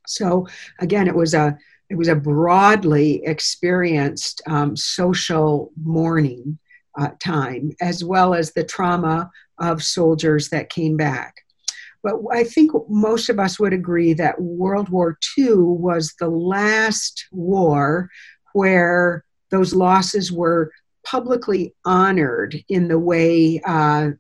So 0.08 0.48
again, 0.80 1.08
it 1.08 1.15
was 1.15 1.34
a 1.34 1.58
it 1.89 1.96
was 1.96 2.10
a 2.10 2.15
broadly 2.15 3.24
experienced 3.24 4.41
um, 4.48 4.76
social 4.76 5.72
mourning 5.82 6.60
uh, 7.00 7.12
time, 7.20 7.72
as 7.82 8.04
well 8.04 8.34
as 8.34 8.52
the 8.52 8.63
trauma 8.63 9.32
of 9.60 9.84
soldiers 9.84 10.50
that 10.50 10.70
came 10.70 10.98
back. 10.98 11.36
But 12.08 12.22
I 12.32 12.46
think 12.46 12.72
most 12.88 13.28
of 13.28 13.38
us 13.38 13.60
would 13.60 13.74
agree 13.74 14.13
that 14.13 14.41
World 14.41 14.88
War 14.88 15.17
II 15.38 15.56
was 15.56 16.13
the 16.17 16.30
last 16.30 17.28
war 17.34 18.10
where 18.54 19.26
those 19.52 19.76
losses 19.76 20.32
were 20.32 20.72
publicly 21.06 21.74
honored 21.84 22.63
in 22.70 22.88
the 22.88 22.98
way 22.98 23.60
uh, 23.65 24.12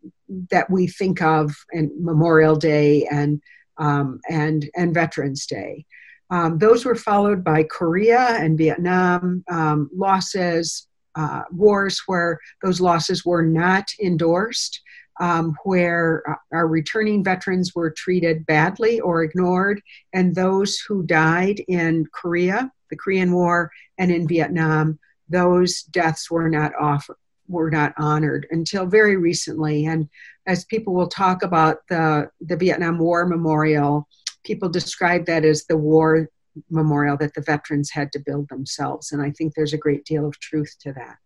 that 0.51 0.69
we 0.69 0.87
think 0.87 1.21
of 1.21 1.55
in 1.71 1.89
Memorial 1.97 2.57
Day 2.57 3.05
and 3.05 3.41
um, 3.77 4.19
and 4.29 4.69
and 4.75 4.93
Veterans 4.93 5.45
Day. 5.45 5.85
Um, 6.29 6.57
those 6.57 6.83
were 6.83 6.95
followed 6.95 7.41
by 7.41 7.63
Korea 7.63 8.35
and 8.37 8.57
Vietnam 8.57 9.45
um, 9.49 9.89
losses, 9.95 10.89
uh, 11.15 11.43
wars 11.51 12.01
where 12.05 12.37
those 12.61 12.81
losses 12.81 13.23
were 13.23 13.43
not 13.43 13.85
endorsed, 14.03 14.81
um, 15.19 15.55
where 15.63 16.23
our 16.51 16.67
returning 16.67 17.23
veterans 17.23 17.73
were 17.75 17.91
treated 17.91 18.45
badly 18.45 18.99
or 18.99 19.23
ignored, 19.23 19.81
and 20.13 20.35
those 20.35 20.77
who 20.79 21.03
died 21.03 21.61
in 21.67 22.05
Korea, 22.13 22.71
the 22.89 22.95
Korean 22.95 23.31
War, 23.33 23.71
and 23.97 24.11
in 24.11 24.27
Vietnam 24.27 24.99
those 25.29 25.83
deaths 25.83 26.31
were 26.31 26.49
not 26.49 26.71
offered 26.79 27.17
were 27.49 27.71
not 27.71 27.93
honored 27.97 28.45
until 28.51 28.85
very 28.85 29.15
recently. 29.15 29.85
And 29.85 30.09
as 30.45 30.65
people 30.65 30.93
will 30.93 31.07
talk 31.07 31.43
about 31.43 31.77
the 31.89 32.29
the 32.41 32.57
Vietnam 32.57 32.99
War 32.99 33.25
memorial 33.25 34.07
people 34.43 34.69
describe 34.69 35.25
that 35.25 35.43
as 35.43 35.65
the 35.65 35.77
war 35.77 36.29
memorial 36.69 37.17
that 37.17 37.33
the 37.35 37.41
veterans 37.41 37.91
had 37.91 38.11
to 38.13 38.19
build 38.19 38.47
themselves. 38.49 39.11
And 39.11 39.21
I 39.21 39.31
think 39.31 39.53
there's 39.53 39.73
a 39.73 39.77
great 39.77 40.05
deal 40.05 40.25
of 40.25 40.39
truth 40.39 40.73
to 40.81 40.93
that 40.93 41.17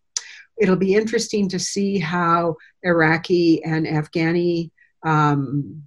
it'll 0.62 0.76
be 0.76 0.94
interesting 0.94 1.50
to 1.50 1.58
see 1.58 1.98
how 1.98 2.56
Iraqi 2.84 3.64
and 3.64 3.88
Afghani 3.88 4.70
um, 5.04 5.82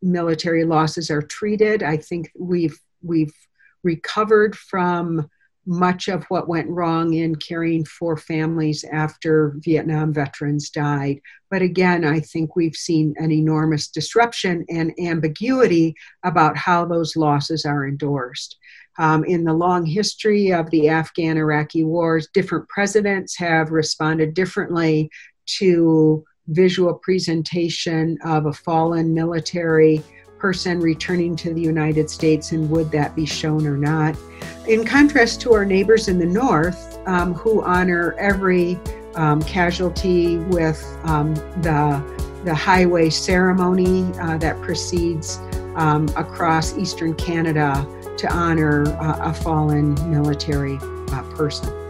military 0.00 0.64
losses 0.64 1.10
are 1.10 1.20
treated. 1.20 1.82
I 1.82 1.96
think 1.96 2.30
we've 2.38 2.78
we've 3.02 3.34
recovered 3.82 4.54
from 4.56 5.28
much 5.66 6.08
of 6.08 6.24
what 6.24 6.48
went 6.48 6.68
wrong 6.68 7.14
in 7.14 7.36
caring 7.36 7.84
for 7.84 8.16
families 8.16 8.84
after 8.92 9.54
Vietnam 9.58 10.12
veterans 10.12 10.70
died. 10.70 11.20
But 11.50 11.62
again, 11.62 12.04
I 12.04 12.20
think 12.20 12.56
we've 12.56 12.74
seen 12.74 13.14
an 13.18 13.30
enormous 13.30 13.88
disruption 13.88 14.64
and 14.68 14.92
ambiguity 14.98 15.94
about 16.24 16.56
how 16.56 16.84
those 16.84 17.16
losses 17.16 17.64
are 17.64 17.86
endorsed. 17.86 18.56
Um, 18.98 19.24
in 19.24 19.44
the 19.44 19.54
long 19.54 19.86
history 19.86 20.52
of 20.52 20.68
the 20.70 20.88
Afghan 20.88 21.38
Iraqi 21.38 21.84
wars, 21.84 22.28
different 22.34 22.68
presidents 22.68 23.36
have 23.38 23.70
responded 23.70 24.34
differently 24.34 25.10
to 25.58 26.24
visual 26.48 26.94
presentation 26.94 28.18
of 28.24 28.46
a 28.46 28.52
fallen 28.52 29.14
military 29.14 30.02
person 30.42 30.80
returning 30.80 31.36
to 31.36 31.54
the 31.54 31.60
United 31.60 32.10
States 32.10 32.50
and 32.50 32.68
would 32.68 32.90
that 32.90 33.14
be 33.14 33.24
shown 33.24 33.64
or 33.64 33.76
not. 33.76 34.16
In 34.66 34.84
contrast 34.84 35.40
to 35.42 35.52
our 35.54 35.64
neighbors 35.64 36.08
in 36.08 36.18
the 36.18 36.26
north, 36.26 36.98
um, 37.06 37.32
who 37.32 37.62
honor 37.62 38.16
every 38.18 38.76
um, 39.14 39.40
casualty 39.42 40.38
with 40.38 40.82
um, 41.04 41.32
the, 41.62 42.02
the 42.44 42.52
highway 42.52 43.08
ceremony 43.08 44.02
uh, 44.20 44.36
that 44.38 44.60
proceeds 44.62 45.38
um, 45.76 46.08
across 46.16 46.76
eastern 46.76 47.14
Canada 47.14 47.86
to 48.18 48.32
honor 48.32 48.84
uh, 49.00 49.30
a 49.30 49.32
fallen 49.32 49.94
military 50.10 50.76
uh, 51.12 51.22
person. 51.36 51.81